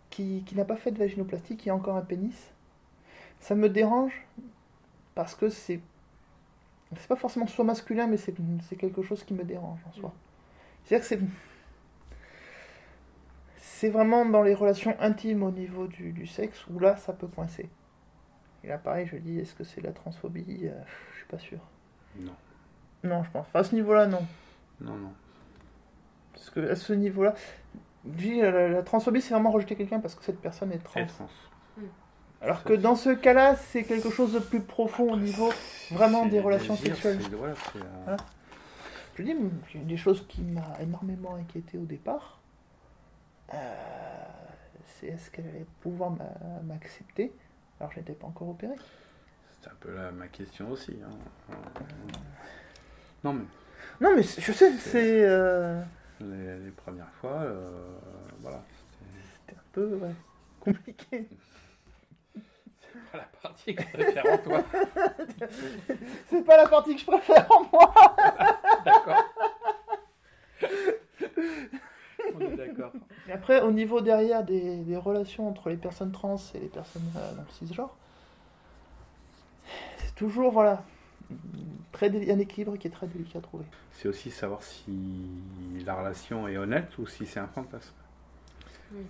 qui, 0.10 0.44
qui 0.46 0.56
n'a 0.56 0.66
pas 0.66 0.76
fait 0.76 0.92
de 0.92 1.00
vaginoplastie, 1.00 1.58
qui 1.58 1.70
a 1.70 1.76
encore 1.76 1.96
un 1.96 2.02
pénis, 2.02 2.54
ça 3.40 3.56
me 3.56 3.70
dérange 3.70 4.26
parce 5.16 5.36
que 5.36 5.50
c'est. 5.50 5.80
C'est 6.96 7.08
pas 7.08 7.16
forcément 7.16 7.48
soit 7.48 7.66
masculin, 7.66 8.06
mais 8.06 8.18
c'est 8.18 8.76
quelque 8.78 9.02
chose 9.02 9.24
qui 9.24 9.34
me 9.34 9.44
dérange 9.44 9.80
en 9.90 9.92
soi. 9.94 10.14
C'est-à-dire 10.84 11.08
que 11.08 11.16
c'est. 11.16 11.20
C'est 13.58 13.90
vraiment 13.90 14.26
dans 14.26 14.44
les 14.44 14.54
relations 14.54 14.96
intimes 15.00 15.44
au 15.44 15.52
niveau 15.52 15.88
du, 15.88 16.28
sexe 16.28 16.66
où 16.68 16.80
là, 16.80 16.96
ça 16.98 17.12
peut 17.12 17.28
coincer. 17.28 17.68
Et 18.64 18.68
là, 18.68 18.78
pareil, 18.78 19.08
je 19.08 19.18
dis, 19.18 19.40
est-ce 19.40 19.56
que 19.56 19.64
c'est 19.64 19.82
la 19.82 19.92
transphobie? 19.92 20.68
Euh, 20.68 20.82
Je 21.12 21.18
suis 21.18 21.28
pas 21.28 21.40
sûr. 21.40 21.60
Non. 22.18 22.36
Non, 23.04 23.24
je 23.24 23.32
pense. 23.32 23.46
Enfin, 23.48 23.60
à 23.60 23.64
ce 23.64 23.76
niveau-là, 23.76 24.08
non. 24.08 24.26
Non, 24.82 24.96
non. 24.96 25.14
Parce 26.34 26.50
que 26.50 26.72
à 26.72 26.76
ce 26.76 26.94
niveau-là, 26.94 27.34
la, 28.06 28.70
la, 28.70 28.84
transphobie, 28.84 29.22
c'est 29.22 29.34
vraiment 29.34 29.52
rejeter 29.52 29.76
quelqu'un 29.76 30.00
parce 30.00 30.16
que 30.16 30.24
cette 30.24 30.42
personne 30.42 30.72
est 30.72 30.84
trans. 30.84 31.06
trans. 31.06 31.30
Alors 32.42 32.64
que 32.64 32.74
dans 32.74 32.96
ce 32.96 33.10
cas-là, 33.10 33.56
c'est 33.56 33.84
quelque 33.84 34.10
chose 34.10 34.34
de 34.34 34.40
plus 34.40 34.60
profond 34.60 35.14
au 35.14 35.18
niveau 35.18 35.50
vraiment 35.92 36.26
des 36.26 36.42
relations 36.42 36.76
sexuelles. 36.76 37.20
Euh, 38.08 38.18
Je 39.18 39.24
dis, 39.24 39.34
des 39.76 39.98
choses 39.98 40.26
qui 40.28 40.42
m'a 40.42 40.78
énormément 40.82 41.36
inquiété 41.36 41.78
au 41.78 41.86
départ, 41.86 42.42
euh, 43.54 43.58
c'est 44.86 45.08
est-ce 45.08 45.32
qu'elle 45.32 45.48
allait 45.48 45.66
pouvoir 45.82 46.12
m'accepter 46.64 47.32
alors 47.80 47.92
je 47.92 48.00
n'étais 48.00 48.14
pas 48.14 48.28
encore 48.28 48.50
opéré. 48.50 48.76
C'est 49.62 49.70
un 49.70 49.76
peu 49.80 50.12
ma 50.12 50.28
question 50.28 50.72
aussi. 50.72 50.96
Hein. 51.04 51.54
Non 53.24 53.34
mais. 53.34 53.46
Non 54.02 54.16
mais 54.16 54.24
je 54.24 54.52
sais, 54.52 54.72
c'est. 54.78 55.24
Euh, 55.24 55.82
les, 56.20 56.72
premières 56.72 57.12
fois, 57.22 57.44
voilà. 58.42 58.64
C'était 59.46 59.58
un 59.58 59.64
peu 59.72 60.00
compliqué 60.60 61.28
pas 63.14 63.20
la 63.20 63.28
partie 63.42 63.76
que 63.76 63.84
je 63.84 63.90
préfère 63.90 64.26
en 64.26 64.38
toi. 64.38 64.64
C'est 66.30 66.44
pas 66.44 66.58
la 66.58 66.68
partie 66.68 66.96
que 66.96 67.02
je 67.02 67.06
préfère 67.06 67.52
en 67.52 67.64
moi. 67.72 67.94
d'accord. 68.86 69.24
On 72.36 72.40
est 72.40 72.56
d'accord. 72.56 72.92
Et 73.28 73.32
après, 73.32 73.62
au 73.62 73.72
niveau 73.72 74.02
derrière 74.02 74.44
des, 74.44 74.98
relations 74.98 75.48
entre 75.48 75.70
les 75.70 75.78
personnes 75.78 76.12
trans 76.12 76.38
et 76.56 76.60
les 76.60 76.68
personnes 76.68 77.12
euh, 77.18 77.36
dans 77.36 77.44
le 77.44 77.50
cisgenre, 77.50 77.96
c'est 79.98 80.16
toujours, 80.16 80.52
voilà, 80.52 80.84
très 81.94 82.10
un 82.10 82.40
équilibre 82.40 82.76
qui 82.76 82.88
est 82.88 82.92
très 82.92 83.08
délicat 83.08 83.40
à 83.40 83.42
trouver. 83.42 83.66
C'est 83.94 84.10
aussi 84.10 84.32
savoir 84.32 84.62
si 84.62 84.92
la 85.86 85.96
relation 85.96 86.48
est 86.50 86.58
honnête 86.58 86.98
ou 86.98 87.08
si 87.08 87.26
c'est 87.26 87.40
un 87.40 87.48
fantasme. 87.48 87.96
Oui 88.94 89.06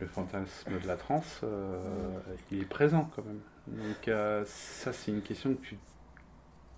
le 0.00 0.06
fantasme 0.06 0.78
de 0.78 0.86
la 0.86 0.96
transe, 0.96 1.40
euh, 1.42 1.80
il 2.50 2.62
est 2.62 2.68
présent 2.68 3.10
quand 3.14 3.24
même. 3.24 3.40
Donc 3.66 4.08
euh, 4.08 4.44
ça, 4.46 4.92
c'est 4.92 5.10
une 5.10 5.22
question 5.22 5.54
que 5.54 5.60
tu, 5.60 5.78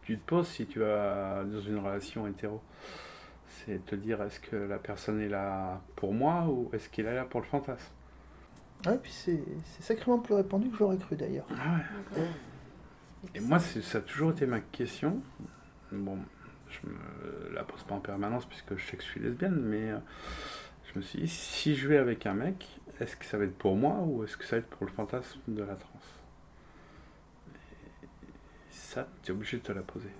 tu, 0.02 0.18
te 0.18 0.26
poses 0.26 0.48
si 0.48 0.66
tu 0.66 0.85
as 0.85 1.44
dans 1.44 1.61
une 1.61 1.78
relation 1.78 2.26
hétéro. 2.26 2.61
C'est 3.48 3.85
te 3.85 3.96
dire 3.96 4.22
est-ce 4.22 4.40
que 4.40 4.57
la 4.57 4.78
personne 4.78 5.20
est 5.20 5.28
là 5.28 5.81
pour 5.96 6.14
moi 6.14 6.46
ou 6.48 6.70
est-ce 6.72 6.88
qu'elle 6.88 7.07
est 7.07 7.14
là 7.14 7.24
pour 7.24 7.40
le 7.40 7.46
fantasme? 7.46 7.92
Ah, 8.87 8.94
et 8.94 8.98
puis 8.98 9.11
c'est 9.11 9.42
sacrément 9.81 10.20
plus 10.20 10.35
répandu 10.35 10.70
que 10.70 10.76
j'aurais 10.76 10.98
cru 10.98 11.16
d'ailleurs. 11.16 11.46
Ah 11.59 11.78
ouais. 12.16 12.22
Et 13.35 13.40
moi, 13.40 13.59
ça 13.59 13.98
a 13.98 14.00
toujours 14.00 14.31
été 14.31 14.46
ma 14.46 14.61
question. 14.61 15.20
Bon, 15.92 16.18
je 16.68 16.88
me 16.88 17.54
la 17.54 17.64
pose 17.64 17.83
pas 17.85 17.94
en 17.94 18.00
permanence 18.00 18.46
puisque 18.46 18.76
je 18.76 18.87
sais 18.87 18.96
que 18.96 19.02
je 19.02 19.09
suis 19.09 19.20
lesbienne, 19.20 19.61
mais 19.61 19.90
euh, 19.90 19.98
je 20.92 20.98
me 20.98 21.02
suis 21.02 21.20
dit, 21.20 21.28
si 21.28 21.74
je 21.74 21.88
vais 21.88 21.98
avec 21.98 22.26
un 22.26 22.35
mec, 22.35 22.81
est-ce 23.00 23.16
que 23.16 23.24
ça 23.24 23.38
va 23.38 23.44
être 23.44 23.57
pour 23.57 23.76
moi 23.76 23.96
ou 24.04 24.24
est-ce 24.24 24.37
que 24.37 24.44
ça 24.44 24.57
va 24.57 24.61
être 24.61 24.68
pour 24.68 24.87
le 24.87 24.92
fantasme 24.92 25.40
de 25.48 25.62
la 25.62 25.74
transe? 25.74 26.22
Ça, 28.70 29.07
tu 29.22 29.33
es 29.33 29.35
obligé 29.35 29.59
de 29.59 29.62
te 29.62 29.72
la 29.72 29.83
poser. 29.83 30.11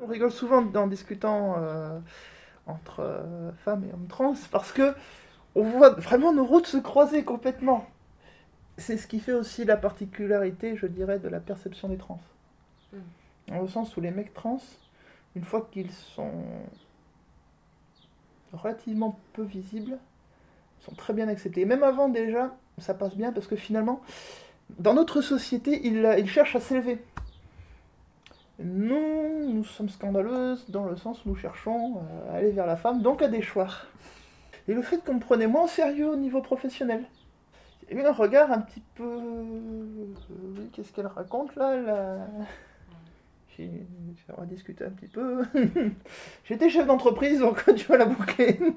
On 0.00 0.06
rigole 0.06 0.32
souvent 0.32 0.66
en 0.74 0.86
discutant 0.86 1.54
euh, 1.58 1.98
entre 2.66 3.00
euh, 3.00 3.52
femmes 3.64 3.84
et 3.84 3.92
hommes 3.92 4.08
trans 4.08 4.34
parce 4.50 4.72
que 4.72 4.94
on 5.54 5.62
voit 5.62 5.90
vraiment 5.90 6.32
nos 6.32 6.44
routes 6.44 6.66
se 6.66 6.78
croiser 6.78 7.24
complètement. 7.24 7.88
C'est 8.80 8.96
ce 8.96 9.06
qui 9.06 9.20
fait 9.20 9.34
aussi 9.34 9.64
la 9.64 9.76
particularité, 9.76 10.74
je 10.74 10.86
dirais, 10.86 11.18
de 11.18 11.28
la 11.28 11.38
perception 11.38 11.88
des 11.88 11.98
trans. 11.98 12.20
Mm. 12.92 12.98
Dans 13.48 13.60
le 13.60 13.68
sens 13.68 13.96
où 13.96 14.00
les 14.00 14.10
mecs 14.10 14.32
trans, 14.32 14.60
une 15.36 15.44
fois 15.44 15.68
qu'ils 15.70 15.90
sont 15.92 16.32
relativement 18.52 19.18
peu 19.34 19.42
visibles, 19.42 19.98
sont 20.80 20.94
très 20.94 21.12
bien 21.12 21.28
acceptés. 21.28 21.60
Et 21.60 21.64
même 21.66 21.82
avant 21.82 22.08
déjà, 22.08 22.56
ça 22.78 22.94
passe 22.94 23.14
bien 23.14 23.32
parce 23.32 23.46
que 23.46 23.56
finalement, 23.56 24.00
dans 24.78 24.94
notre 24.94 25.20
société, 25.20 25.86
ils, 25.86 26.28
cherchent 26.28 26.56
à 26.56 26.60
s'élever. 26.60 26.98
Nous, 28.58 29.52
nous 29.52 29.64
sommes 29.64 29.90
scandaleuses 29.90 30.64
dans 30.68 30.84
le 30.84 30.96
sens 30.96 31.24
où 31.24 31.28
nous 31.28 31.36
cherchons 31.36 32.00
à 32.30 32.36
aller 32.36 32.50
vers 32.50 32.66
la 32.66 32.76
femme, 32.76 33.02
donc 33.02 33.20
à 33.20 33.28
déchoir. 33.28 33.86
Et 34.68 34.74
le 34.74 34.82
fait 34.82 35.04
qu'on 35.04 35.14
me 35.14 35.20
prenait 35.20 35.46
moins 35.46 35.64
au 35.64 35.68
sérieux 35.68 36.08
au 36.08 36.16
niveau 36.16 36.40
professionnel. 36.40 37.04
Eu 37.90 38.00
un 38.02 38.12
regard 38.12 38.50
un 38.52 38.60
petit 38.60 38.82
peu. 38.94 39.04
Oui, 39.04 40.68
qu'est-ce 40.72 40.92
qu'elle 40.92 41.06
raconte 41.08 41.54
là, 41.56 41.76
là 41.80 42.26
J'ai 43.56 43.70
rediscuté 44.28 44.84
un 44.84 44.90
petit 44.90 45.08
peu. 45.08 45.42
J'étais 46.44 46.70
chef 46.70 46.86
d'entreprise, 46.86 47.40
donc 47.40 47.64
tu 47.76 47.86
vas 47.86 47.98
la 47.98 48.06
boucler. 48.06 48.58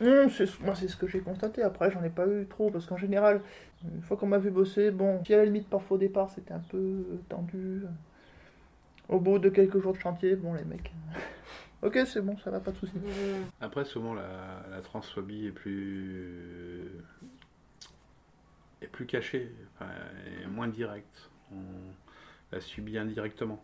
Hum, 0.00 0.28
c'est- 0.30 0.58
moi, 0.62 0.74
c'est 0.74 0.88
ce 0.88 0.96
que 0.96 1.06
j'ai 1.06 1.20
constaté. 1.20 1.62
Après, 1.62 1.88
j'en 1.92 2.02
ai 2.02 2.10
pas 2.10 2.26
eu 2.26 2.46
trop, 2.46 2.70
parce 2.70 2.86
qu'en 2.86 2.96
général, 2.96 3.40
une 3.84 4.02
fois 4.02 4.16
qu'on 4.16 4.26
m'a 4.26 4.38
vu 4.38 4.50
bosser, 4.50 4.90
bon, 4.90 5.22
si 5.24 5.32
à 5.32 5.36
la 5.36 5.44
limite, 5.44 5.68
parfois 5.68 5.94
au 5.94 6.00
départ, 6.00 6.28
c'était 6.30 6.54
un 6.54 6.58
peu 6.70 6.76
euh, 6.78 7.20
tendu. 7.28 7.82
Au 9.08 9.20
bout 9.20 9.38
de 9.38 9.48
quelques 9.48 9.78
jours 9.80 9.92
de 9.92 9.98
chantier, 10.00 10.34
bon, 10.34 10.54
les 10.54 10.64
mecs. 10.64 10.90
ok, 11.82 12.00
c'est 12.06 12.20
bon, 12.20 12.36
ça 12.38 12.50
va, 12.50 12.58
pas 12.58 12.72
de 12.72 12.78
soucis. 12.78 12.94
Après, 13.60 13.84
souvent, 13.84 14.12
la, 14.14 14.64
la 14.72 14.80
transphobie 14.80 15.46
est 15.46 15.52
plus. 15.52 16.88
Est 18.82 18.88
plus 18.88 19.06
cachée, 19.06 19.50
enfin, 19.74 19.90
est 20.42 20.46
moins 20.46 20.68
directe. 20.68 21.30
On 21.52 21.62
la 22.50 22.60
subit 22.60 22.98
indirectement. 22.98 23.62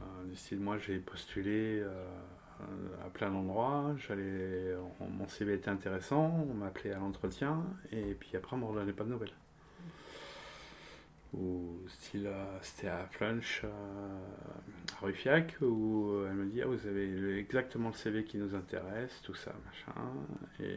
Euh, 0.00 0.56
moi, 0.56 0.78
j'ai 0.78 0.98
postulé 0.98 1.80
euh, 1.80 2.06
à 3.04 3.10
plein 3.10 3.30
d'endroits, 3.30 3.94
mon 5.00 5.28
CV 5.28 5.54
était 5.54 5.68
intéressant, 5.68 6.46
on 6.50 6.54
m'appelait 6.54 6.92
à 6.92 6.98
l'entretien, 6.98 7.64
et 7.90 8.14
puis 8.14 8.36
après, 8.36 8.54
on 8.54 8.58
ne 8.58 8.64
me 8.64 8.68
redonnait 8.68 8.92
pas 8.92 9.04
de 9.04 9.10
nouvelles. 9.10 9.32
Ou 11.34 11.78
style, 11.88 12.28
c'était 12.60 12.88
à 12.88 13.06
Flunch, 13.10 13.64
à 13.64 15.04
Ruffiac, 15.04 15.56
où 15.62 16.24
elle 16.28 16.34
me 16.34 16.46
dit 16.46 16.60
ah, 16.60 16.66
Vous 16.66 16.86
avez 16.86 17.38
exactement 17.38 17.88
le 17.88 17.94
CV 17.94 18.24
qui 18.24 18.36
nous 18.36 18.54
intéresse, 18.54 19.22
tout 19.22 19.34
ça, 19.34 19.52
machin. 19.64 19.98
Et 20.60 20.76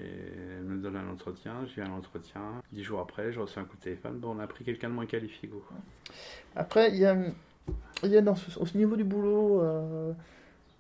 elle 0.58 0.64
me 0.64 0.82
donne 0.82 0.96
un 0.96 1.10
entretien, 1.10 1.66
je 1.66 1.76
viens 1.76 1.86
à 1.86 1.90
l'entretien. 1.90 2.42
Dix 2.72 2.84
jours 2.84 3.02
après, 3.02 3.34
je 3.34 3.40
reçois 3.42 3.64
un 3.64 3.66
coup 3.66 3.76
de 3.76 3.82
téléphone 3.82 4.18
Bon, 4.20 4.34
on 4.34 4.40
a 4.40 4.48
pris 4.48 4.64
quelqu'un 4.64 4.88
de 4.88 4.94
moins 4.94 5.06
qualifié, 5.06 5.50
go. 5.50 5.62
Après, 6.56 6.90
il 6.92 6.98
y 7.00 7.06
a, 7.06 7.18
il 8.04 8.10
y 8.10 8.18
a 8.18 8.22
dans 8.22 8.36
au 8.58 8.78
niveau 8.78 8.96
du 8.96 9.04
boulot 9.04 9.62
euh, 9.62 10.14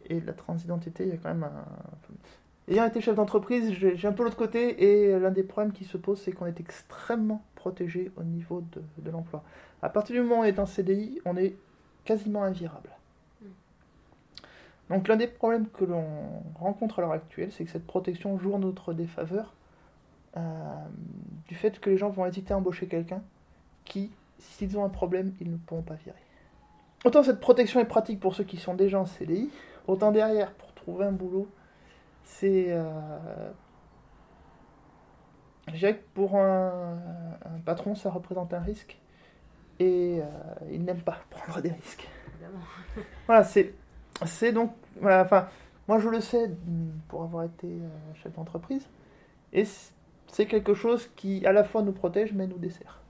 et 0.05 0.21
de 0.21 0.25
la 0.25 0.33
transidentité, 0.33 1.03
il 1.03 1.09
y 1.09 1.13
a 1.13 1.17
quand 1.17 1.33
même 1.33 1.43
un. 1.43 1.65
Ayant 2.67 2.85
été 2.87 2.99
chef 2.99 3.15
d'entreprise, 3.15 3.73
j'ai 3.73 4.07
un 4.07 4.11
peu 4.11 4.23
l'autre 4.23 4.37
côté, 4.37 4.83
et 4.83 5.19
l'un 5.19 5.29
des 5.29 5.43
problèmes 5.43 5.71
qui 5.71 5.85
se 5.85 5.97
pose, 5.97 6.19
c'est 6.19 6.31
qu'on 6.31 6.47
est 6.47 6.59
extrêmement 6.59 7.43
protégé 7.65 8.11
au 8.15 8.23
niveau 8.23 8.61
de, 8.73 8.83
de 8.99 9.09
l'emploi. 9.09 9.43
À 9.81 9.89
partir 9.89 10.15
du 10.15 10.21
moment 10.21 10.41
où 10.41 10.43
on 10.43 10.43
est 10.43 10.59
en 10.59 10.67
CDI, 10.67 11.19
on 11.25 11.35
est 11.35 11.55
quasiment 12.03 12.43
invirable. 12.43 12.91
Donc 14.91 15.07
l'un 15.07 15.15
des 15.15 15.25
problèmes 15.25 15.67
que 15.69 15.83
l'on 15.83 16.05
rencontre 16.59 16.99
à 16.99 17.01
l'heure 17.01 17.13
actuelle, 17.13 17.51
c'est 17.51 17.65
que 17.65 17.71
cette 17.71 17.87
protection 17.87 18.37
joue 18.37 18.53
en 18.53 18.59
notre 18.59 18.93
défaveur, 18.93 19.55
euh, 20.37 20.41
du 21.47 21.55
fait 21.55 21.79
que 21.79 21.89
les 21.89 21.97
gens 21.97 22.11
vont 22.11 22.27
hésiter 22.27 22.53
à 22.53 22.57
embaucher 22.57 22.85
quelqu'un 22.85 23.23
qui, 23.83 24.11
s'ils 24.37 24.77
ont 24.77 24.85
un 24.85 24.89
problème, 24.89 25.33
ils 25.41 25.49
ne 25.49 25.57
pourront 25.57 25.81
pas 25.81 25.95
virer. 25.95 26.21
Autant 27.03 27.23
cette 27.23 27.39
protection 27.39 27.79
est 27.79 27.85
pratique 27.85 28.19
pour 28.19 28.35
ceux 28.35 28.43
qui 28.43 28.57
sont 28.57 28.75
déjà 28.75 28.99
en 28.99 29.07
CDI, 29.07 29.49
autant 29.87 30.11
derrière, 30.11 30.51
pour 30.53 30.71
trouver 30.75 31.05
un 31.05 31.11
boulot, 31.11 31.47
c'est... 32.25 32.67
Euh... 32.69 33.51
Je 35.67 35.77
dirais 35.77 35.97
que 35.97 36.03
pour 36.13 36.37
un, 36.37 36.97
un 37.45 37.59
patron, 37.65 37.95
ça 37.95 38.09
représente 38.09 38.53
un 38.53 38.59
risque. 38.59 38.97
Et 39.79 40.19
euh, 40.21 40.25
il 40.71 40.83
n'aime 40.83 41.01
pas 41.01 41.19
prendre 41.29 41.61
des 41.61 41.71
risques. 41.71 42.07
Évidemment. 42.33 42.63
Voilà, 43.25 43.43
c'est, 43.43 43.73
c'est 44.25 44.53
donc, 44.53 44.71
voilà, 45.01 45.23
enfin, 45.23 45.49
moi 45.87 45.99
je 45.99 46.07
le 46.07 46.21
sais 46.21 46.47
mm, 46.47 46.91
pour 47.09 47.23
avoir 47.23 47.43
été 47.43 47.67
euh, 47.67 48.13
chef 48.21 48.33
d'entreprise, 48.33 48.87
et 49.51 49.65
c'est 50.27 50.45
quelque 50.45 50.73
chose 50.73 51.09
qui 51.15 51.45
à 51.45 51.51
la 51.51 51.63
fois 51.63 51.81
nous 51.81 51.91
protège 51.91 52.33
mais 52.33 52.47
nous 52.47 52.57
dessert. 52.57 53.01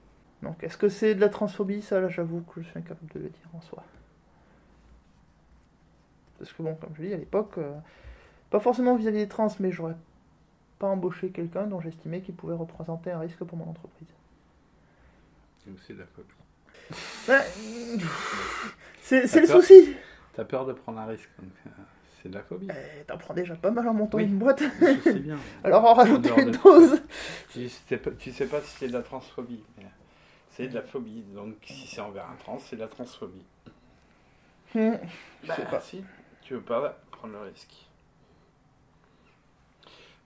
Donc, 0.42 0.64
est-ce 0.64 0.78
que 0.78 0.90
c'est 0.90 1.16
de 1.16 1.22
la 1.22 1.30
transphobie? 1.30 1.82
Ça, 1.82 2.00
là, 2.00 2.08
j'avoue 2.08 2.42
que 2.42 2.62
je 2.62 2.68
suis 2.68 2.78
incapable 2.78 3.12
de 3.14 3.20
le 3.20 3.30
dire 3.30 3.50
en 3.54 3.62
soi. 3.62 3.84
Parce 6.38 6.54
que 6.54 6.62
bon, 6.62 6.76
comme 6.76 6.92
je 6.96 7.04
dis 7.04 7.14
à 7.14 7.18
l'époque, 7.18 7.58
euh, 7.58 7.74
pas 8.50 8.60
forcément 8.60 8.96
vis-à-vis 8.96 9.20
des 9.20 9.28
trans, 9.28 9.48
mais 9.60 9.72
j'aurais 9.72 9.96
pas 10.80 10.88
embauché 10.88 11.30
quelqu'un 11.30 11.68
dont 11.68 11.80
j'estimais 11.82 12.22
qu'il 12.22 12.36
pouvait 12.36 12.54
représenter 12.56 13.12
un 13.12 13.20
risque 13.20 13.44
pour 13.44 13.58
mon 13.58 13.70
entreprise. 13.70 14.08
Donc 15.68 15.78
c'est 15.88 15.94
d'accord. 15.98 16.24
Ouais, 17.28 17.42
c'est, 19.02 19.28
c'est 19.28 19.42
le 19.42 19.48
souci. 19.48 19.96
T'as 20.34 20.46
peur 20.46 20.66
de 20.66 20.74
prendre 20.74 21.00
un 21.00 21.06
risque, 21.06 21.30
donc 21.40 21.52
euh, 21.66 21.70
c'est 22.22 22.30
de 22.30 22.36
la 22.36 22.44
phobie. 22.44 22.68
Eh, 22.70 23.04
T'en 23.06 23.18
prends 23.18 23.34
déjà 23.34 23.56
pas 23.56 23.72
mal 23.72 23.88
en 23.88 23.94
montant 23.94 24.18
Oui. 24.18 24.26
une 24.26 24.38
boîte. 24.38 24.62
Je 24.82 25.02
sais 25.02 25.14
bien. 25.20 25.38
Alors 25.64 25.86
en 25.86 25.94
rajouter 25.94 26.30
une 26.38 26.52
de- 26.52 26.58
dose. 26.58 27.02
Tu 27.52 27.70
sais 27.70 27.98
pas, 27.98 28.12
tu 28.12 28.32
sais 28.32 28.48
pas 28.48 28.62
si 28.62 28.76
c'est 28.78 28.88
de 28.88 28.94
la 28.94 29.02
transphobie. 29.02 29.64
mais 29.78 29.86
C'est 30.52 30.68
de 30.68 30.76
la 30.76 30.82
phobie. 30.82 31.24
Donc 31.34 31.56
si 31.66 31.88
c'est 31.88 32.02
envers 32.02 32.30
un 32.30 32.36
trans, 32.36 32.60
c'est 32.60 32.76
de 32.76 32.82
la 32.82 32.88
transphobie. 32.88 33.46
Hmm. 34.76 34.96
Bah, 35.48 35.56
sais 35.56 35.66
pas. 35.66 35.80
si, 35.80 36.04
tu 36.42 36.54
veux 36.56 36.62
pas 36.62 37.00
prendre 37.12 37.34
le 37.34 37.40
risque? 37.40 37.88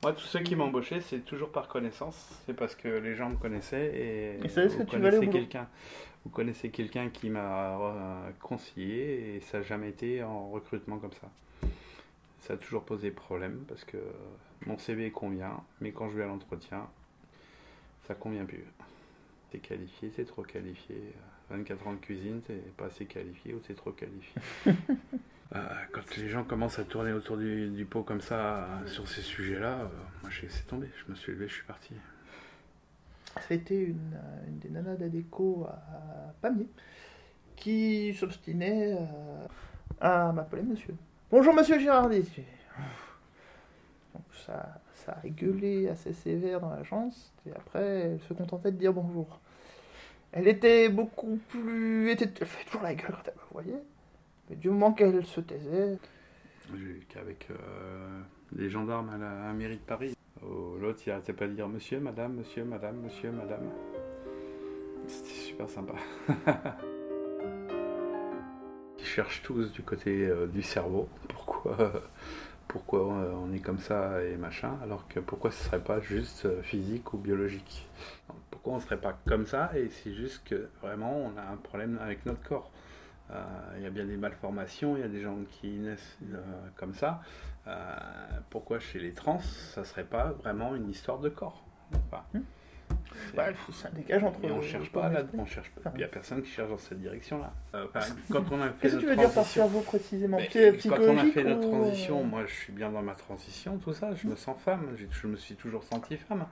Moi, 0.01 0.13
tous 0.13 0.25
ceux 0.25 0.39
qui 0.39 0.55
m'ont 0.55 0.65
embauché, 0.65 1.01
c'est 1.01 1.19
toujours 1.19 1.51
par 1.51 1.67
connaissance. 1.67 2.41
C'est 2.45 2.53
parce 2.53 2.73
que 2.73 2.88
les 2.88 3.15
gens 3.15 3.29
me 3.29 3.35
connaissaient 3.35 3.93
et, 3.93 4.45
Et 4.45 4.47
que 4.47 4.67
tu 4.67 4.81
au 4.81 4.85
connaissez 4.85 5.27
quelqu'un. 5.29 5.67
Vous 6.23 6.29
connaissez 6.29 6.69
quelqu'un 6.69 7.09
qui 7.09 7.29
m'a 7.29 7.77
euh, 7.77 8.29
conseillé 8.39 9.35
et 9.35 9.39
ça 9.41 9.59
n'a 9.59 9.63
jamais 9.63 9.89
été 9.89 10.23
en 10.23 10.49
recrutement 10.49 10.99
comme 10.99 11.13
ça. 11.13 11.29
Ça 12.39 12.53
a 12.53 12.57
toujours 12.57 12.83
posé 12.83 13.12
problème 13.12 13.65
parce 13.67 13.83
que 13.83 13.97
mon 14.65 14.77
CV 14.77 15.12
convient, 15.12 15.62
mais 15.81 15.91
quand 15.91 16.09
je 16.09 16.15
vais 16.15 16.23
à 16.23 16.27
l'entretien, 16.27 16.88
ça 18.07 18.15
convient 18.15 18.45
plus. 18.45 18.63
T'es 19.51 19.59
qualifié, 19.59 20.09
t'es 20.09 20.25
trop 20.25 20.43
qualifié. 20.43 20.95
24 21.49 21.88
ans 21.88 21.93
de 21.93 21.99
cuisine, 21.99 22.41
t'es 22.41 22.62
pas 22.77 22.85
assez 22.85 23.05
qualifié 23.05 23.53
ou 23.53 23.59
t'es 23.59 23.73
trop 23.73 23.91
qualifié. 23.91 24.41
Euh, 25.55 25.59
quand 25.91 26.15
les 26.17 26.29
gens 26.29 26.43
commencent 26.43 26.77
à 26.79 26.83
tourner 26.83 27.12
autour 27.12 27.35
du, 27.38 27.88
pot 27.89 28.03
comme 28.03 28.21
ça, 28.21 28.65
euh, 28.65 28.88
sur 28.88 29.07
ces 29.07 29.21
sujets-là, 29.21 29.79
euh, 29.79 29.88
moi 30.21 30.29
j'ai 30.29 30.43
laissé 30.43 30.63
tomber. 30.63 30.89
Je 31.05 31.12
me 31.12 31.15
suis 31.15 31.31
levé, 31.31 31.47
je 31.47 31.53
suis 31.55 31.63
parti. 31.65 31.93
Été 33.49 33.79
une, 33.79 34.19
une 34.47 34.59
des 34.59 34.69
nanas 34.69 34.95
d'Adeco 34.95 35.65
à 35.67 36.33
Pamiers 36.41 36.67
qui 37.55 38.13
s'obstinait 38.13 38.97
à 39.99 40.31
m'appeler 40.31 40.62
monsieur. 40.63 40.95
Bonjour 41.31 41.53
monsieur 41.53 41.79
Girardi. 41.79 42.23
Ça, 44.45 44.81
ça 44.93 45.17
a 45.23 45.27
gueulé 45.27 45.89
assez 45.89 46.13
sévère 46.13 46.59
dans 46.59 46.69
l'agence 46.71 47.33
et 47.47 47.51
après 47.51 47.83
elle 47.83 48.21
se 48.21 48.33
contentait 48.33 48.71
de 48.71 48.77
dire 48.77 48.93
bonjour. 48.93 49.39
Elle 50.31 50.47
était 50.47 50.89
beaucoup 50.89 51.39
plus... 51.49 52.09
était- 52.12 52.31
Elle 52.39 52.47
fait 52.47 52.65
toujours 52.65 52.83
la 52.83 52.93
gueule 52.95 53.12
quand 53.12 53.27
elle 53.27 53.33
me 53.35 53.51
voyait. 53.51 53.83
Mais 54.49 54.55
du 54.55 54.69
moment 54.69 54.93
qu'elle 54.93 55.25
se 55.25 55.41
taisait, 55.41 55.97
J'ai 56.73 56.79
eu 56.79 57.05
qu'avec 57.09 57.47
euh, 57.51 58.21
les 58.55 58.69
gendarmes 58.69 59.09
à 59.09 59.17
la, 59.17 59.53
mairie 59.53 59.77
de 59.77 59.81
Paris. 59.81 60.15
Oh, 60.41 60.77
L'autre, 60.79 61.01
il 61.05 61.12
arrêtait 61.12 61.33
pas 61.33 61.47
de 61.47 61.53
dire 61.53 61.67
monsieur, 61.67 61.99
madame, 61.99 62.33
monsieur, 62.35 62.63
madame, 62.63 62.97
monsieur, 63.01 63.31
madame. 63.31 63.69
C'était 65.07 65.29
super 65.29 65.69
sympa. 65.69 65.93
Ils 68.99 69.05
cherchent 69.05 69.41
tous 69.43 69.71
du 69.71 69.81
côté 69.81 70.27
euh, 70.27 70.47
du 70.47 70.62
cerveau. 70.62 71.09
Pourquoi, 71.27 71.91
pourquoi 72.69 72.99
euh, 72.99 73.33
on 73.33 73.51
est 73.51 73.59
comme 73.59 73.79
ça 73.79 74.23
et 74.23 74.38
machin, 74.38 74.77
alors 74.83 75.07
que 75.07 75.19
pourquoi 75.19 75.49
ce 75.49 75.63
serait 75.63 75.83
pas 75.83 75.99
juste 75.99 76.45
euh, 76.45 76.62
physique 76.62 77.13
ou 77.13 77.17
biologique? 77.17 77.88
Pourquoi 78.51 78.73
on 78.73 78.79
serait 78.79 79.01
pas 79.01 79.17
comme 79.27 79.47
ça 79.47 79.71
et 79.75 79.89
c'est 79.89 80.13
juste 80.13 80.43
que 80.47 80.69
vraiment 80.81 81.17
on 81.17 81.35
a 81.38 81.41
un 81.41 81.57
problème 81.57 81.97
avec 81.99 82.27
notre 82.27 82.43
corps? 82.43 82.71
Il 83.77 83.83
y 83.83 83.85
a 83.85 83.89
bien 83.89 84.05
des 84.05 84.17
malformations, 84.17 84.95
il 84.97 85.01
y 85.01 85.05
a 85.05 85.07
des 85.07 85.21
gens 85.21 85.37
qui 85.51 85.67
naissent 85.67 86.17
euh, 86.33 86.37
comme 86.75 86.93
ça. 86.93 87.21
Euh, 87.67 87.85
pourquoi 88.49 88.79
chez 88.79 88.99
les 88.99 89.13
trans, 89.13 89.39
ça 89.39 89.83
serait 89.83 90.03
pas 90.03 90.31
vraiment 90.43 90.75
une 90.75 90.89
histoire 90.89 91.19
de 91.19 91.29
corps? 91.29 91.63
Enfin, 92.11 92.23
c'est- 92.33 93.35
bah, 93.35 93.45
ça 93.71 93.89
dégage 93.91 94.23
entre... 94.23 94.43
et 94.43 94.51
on 94.51 94.61
cherche 94.61 94.91
pas 94.91 95.09
là, 95.09 95.19
esprits. 95.21 95.37
on 95.39 95.45
cherche 95.45 95.69
pas. 95.71 95.81
Enfin, 95.81 95.91
Il 95.95 96.01
y 96.01 96.03
a 96.03 96.07
personne 96.07 96.41
qui 96.41 96.49
cherche 96.49 96.69
dans 96.69 96.77
cette 96.77 96.99
direction-là. 96.99 97.53
Euh, 97.75 97.85
quand 98.31 98.43
on 98.51 98.61
a 98.61 98.69
fait 98.69 98.73
Qu'est-ce 98.81 98.95
que 98.95 98.99
tu 99.01 99.05
veux 99.05 99.15
dire 99.15 99.23
par 99.25 99.33
transition- 99.33 99.61
cerveau 99.63 99.81
précisément? 99.81 100.37
Quand 100.37 100.99
on 101.01 101.17
a 101.19 101.25
fait 101.25 101.43
notre 101.43 101.67
ou, 101.67 101.75
euh, 101.75 101.81
transition, 101.83 102.23
moi 102.23 102.45
je 102.47 102.53
suis 102.53 102.73
bien 102.73 102.89
dans 102.91 103.03
ma 103.03 103.13
transition, 103.13 103.77
tout 103.77 103.93
ça, 103.93 104.15
je 104.15 104.27
me 104.27 104.35
sens 104.35 104.57
femme, 104.61 104.95
je 105.11 105.27
me 105.27 105.35
suis 105.35 105.55
toujours 105.55 105.83
senti 105.83 106.17
femme. 106.17 106.45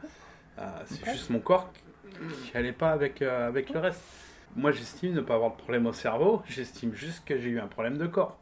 Euh, 0.60 0.64
c'est 0.86 1.06
juste 1.12 1.30
mon 1.32 1.40
corps 1.40 1.72
qui 2.44 2.54
n'allait 2.54 2.72
pas 2.74 2.92
avec, 2.92 3.22
euh, 3.22 3.48
avec 3.48 3.70
le 3.72 3.80
reste. 3.80 4.02
Moi 4.56 4.72
j'estime 4.72 5.14
ne 5.14 5.22
pas 5.22 5.36
avoir 5.36 5.52
de 5.52 5.58
problème 5.58 5.86
au 5.86 5.94
cerveau, 5.94 6.42
j'estime 6.48 6.94
juste 6.96 7.24
que 7.26 7.38
j'ai 7.38 7.50
eu 7.50 7.60
un 7.60 7.68
problème 7.68 7.98
de 7.98 8.08
corps. 8.08 8.38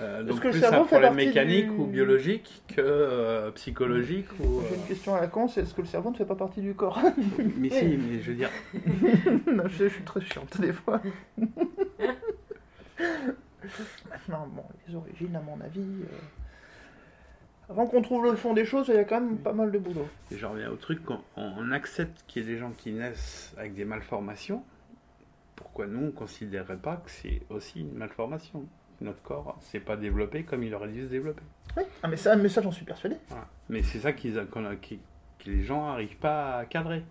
Euh, 0.00 0.22
donc 0.22 0.40
que 0.40 0.48
plus 0.50 0.62
un 0.64 0.82
problème 0.84 1.14
mécanique 1.14 1.64
du- 1.68 1.70
ou 1.80 1.86
biologique 1.86 2.62
que 2.68 2.80
euh, 2.82 3.50
psychologique 3.52 4.26
ou... 4.40 4.60
J'ai 4.68 4.74
euh, 4.74 4.78
une 4.78 4.86
question 4.86 5.14
à 5.14 5.20
la 5.22 5.28
con, 5.28 5.48
c'est 5.48 5.62
est-ce 5.62 5.72
que 5.72 5.80
le 5.80 5.86
cerveau 5.86 6.10
ne 6.10 6.16
fait 6.16 6.26
pas 6.26 6.34
partie 6.34 6.60
du 6.60 6.74
corps? 6.74 6.98
Mais 7.56 7.70
si, 7.70 7.96
mais 7.96 8.20
je 8.20 8.30
veux 8.32 8.36
dire, 8.36 8.50
Non, 9.50 9.66
je, 9.68 9.84
je 9.84 9.88
suis 9.88 10.02
très 10.04 10.20
chiante 10.20 10.60
des 10.60 10.72
fois. 10.74 11.00
Maintenant, 14.10 14.46
bon, 14.48 14.64
les 14.86 14.94
origines, 14.94 15.34
à 15.36 15.40
mon 15.40 15.60
avis. 15.60 15.80
euh, 15.80 16.06
avant 17.68 17.86
qu'on 17.86 18.00
trouve 18.02 18.24
le 18.26 18.36
fond 18.36 18.54
des 18.54 18.64
choses, 18.64 18.86
il 18.88 18.94
y 18.94 18.98
a 18.98 19.04
quand 19.04 19.20
même 19.20 19.38
pas 19.38 19.52
mal 19.52 19.72
de 19.72 19.78
boulot. 19.78 20.06
Et 20.30 20.36
j'en 20.36 20.50
reviens 20.52 20.70
au 20.70 20.76
truc, 20.76 21.04
qu'on 21.04 21.18
on 21.36 21.72
accepte 21.72 22.24
qu'il 22.28 22.42
y 22.42 22.44
ait 22.48 22.52
des 22.54 22.58
gens 22.58 22.70
qui 22.76 22.92
naissent 22.92 23.52
avec 23.56 23.74
des 23.74 23.84
malformations. 23.84 24.62
Pourquoi 25.56 25.86
nous, 25.86 26.00
on 26.00 26.06
ne 26.06 26.10
considérerait 26.10 26.76
pas 26.76 26.96
que 26.96 27.10
c'est 27.10 27.42
aussi 27.50 27.80
une 27.80 27.94
malformation 27.94 28.66
Notre 29.00 29.22
corps 29.22 29.58
s'est 29.60 29.80
pas 29.80 29.96
développé 29.96 30.44
comme 30.44 30.62
il 30.62 30.74
aurait 30.74 30.88
dû 30.88 31.02
se 31.02 31.08
développer. 31.08 31.42
Oui, 31.76 31.82
ah, 32.02 32.08
mais 32.08 32.16
ça, 32.16 32.36
mais 32.36 32.48
ça 32.48 32.62
j'en 32.62 32.72
suis 32.72 32.84
persuadé. 32.84 33.16
Voilà. 33.28 33.48
Mais 33.68 33.82
c'est 33.82 33.98
ça 33.98 34.12
qu'ils, 34.12 34.34
que 34.34 35.50
les 35.50 35.62
gens 35.64 35.86
n'arrivent 35.86 36.18
pas 36.18 36.58
à 36.58 36.64
cadrer. 36.66 37.02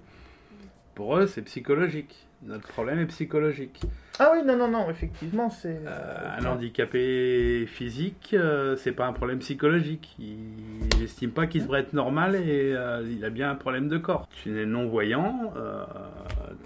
Pour 0.94 1.18
eux, 1.18 1.28
c'est 1.28 1.42
psychologique. 1.42 2.26
Notre 2.44 2.68
problème 2.68 3.00
est 3.00 3.08
psychologique. 3.08 3.82
Ah 4.20 4.32
oui, 4.34 4.44
non, 4.46 4.56
non, 4.56 4.70
non, 4.70 4.90
effectivement, 4.90 5.50
c'est. 5.50 5.82
Euh, 5.86 6.38
un 6.40 6.46
handicapé 6.46 7.66
physique, 7.68 8.34
euh, 8.34 8.76
c'est 8.78 8.94
pas 8.94 9.08
un 9.08 9.14
problème 9.14 9.40
psychologique. 9.40 10.16
Il 10.20 11.00
n'estime 11.00 11.32
pas 11.32 11.48
qu'il 11.48 11.64
devrait 11.64 11.82
être 11.82 11.94
normal 11.94 12.36
et 12.36 12.74
euh, 12.74 13.06
il 13.10 13.26
a 13.26 13.30
bien 13.30 13.50
un 13.50 13.56
problème 13.56 13.90
de 13.90 13.98
corps. 13.98 14.28
Tu 14.44 14.62
es 14.62 14.66
non-voyant, 14.66 15.54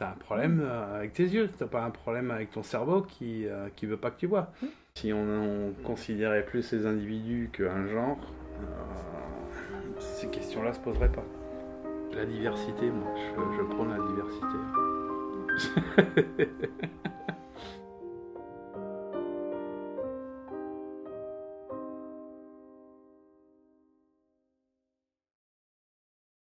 euh, 0.02 0.04
tu 0.04 0.04
as 0.04 0.10
un 0.10 0.18
problème 0.18 0.62
euh, 0.64 0.98
avec 0.98 1.14
tes 1.14 1.24
yeux, 1.24 1.50
tu 1.58 1.66
pas 1.66 1.84
un 1.84 1.90
problème 1.90 2.32
avec 2.32 2.52
ton 2.52 2.64
cerveau 2.64 3.02
qui 3.02 3.48
euh, 3.48 3.68
qui 3.76 3.86
veut 3.86 3.98
pas 3.98 4.12
que 4.12 4.20
tu 4.20 4.28
vois. 4.28 4.52
Si 4.96 5.14
on, 5.14 5.20
on 5.20 5.74
considérait 5.84 6.46
plus 6.46 6.62
ces 6.64 6.86
individus 6.86 7.50
qu'un 7.54 7.88
genre, 7.88 8.20
euh, 8.62 10.00
ces 10.00 10.28
questions-là 10.28 10.74
se 10.74 10.80
poseraient 10.80 11.12
pas. 11.12 11.26
La 12.14 12.26
diversité, 12.26 12.90
moi, 12.90 13.14
je, 13.16 13.58
je 13.58 13.62
prône 13.64 13.90
la 13.90 14.00
diversité. 14.08 14.58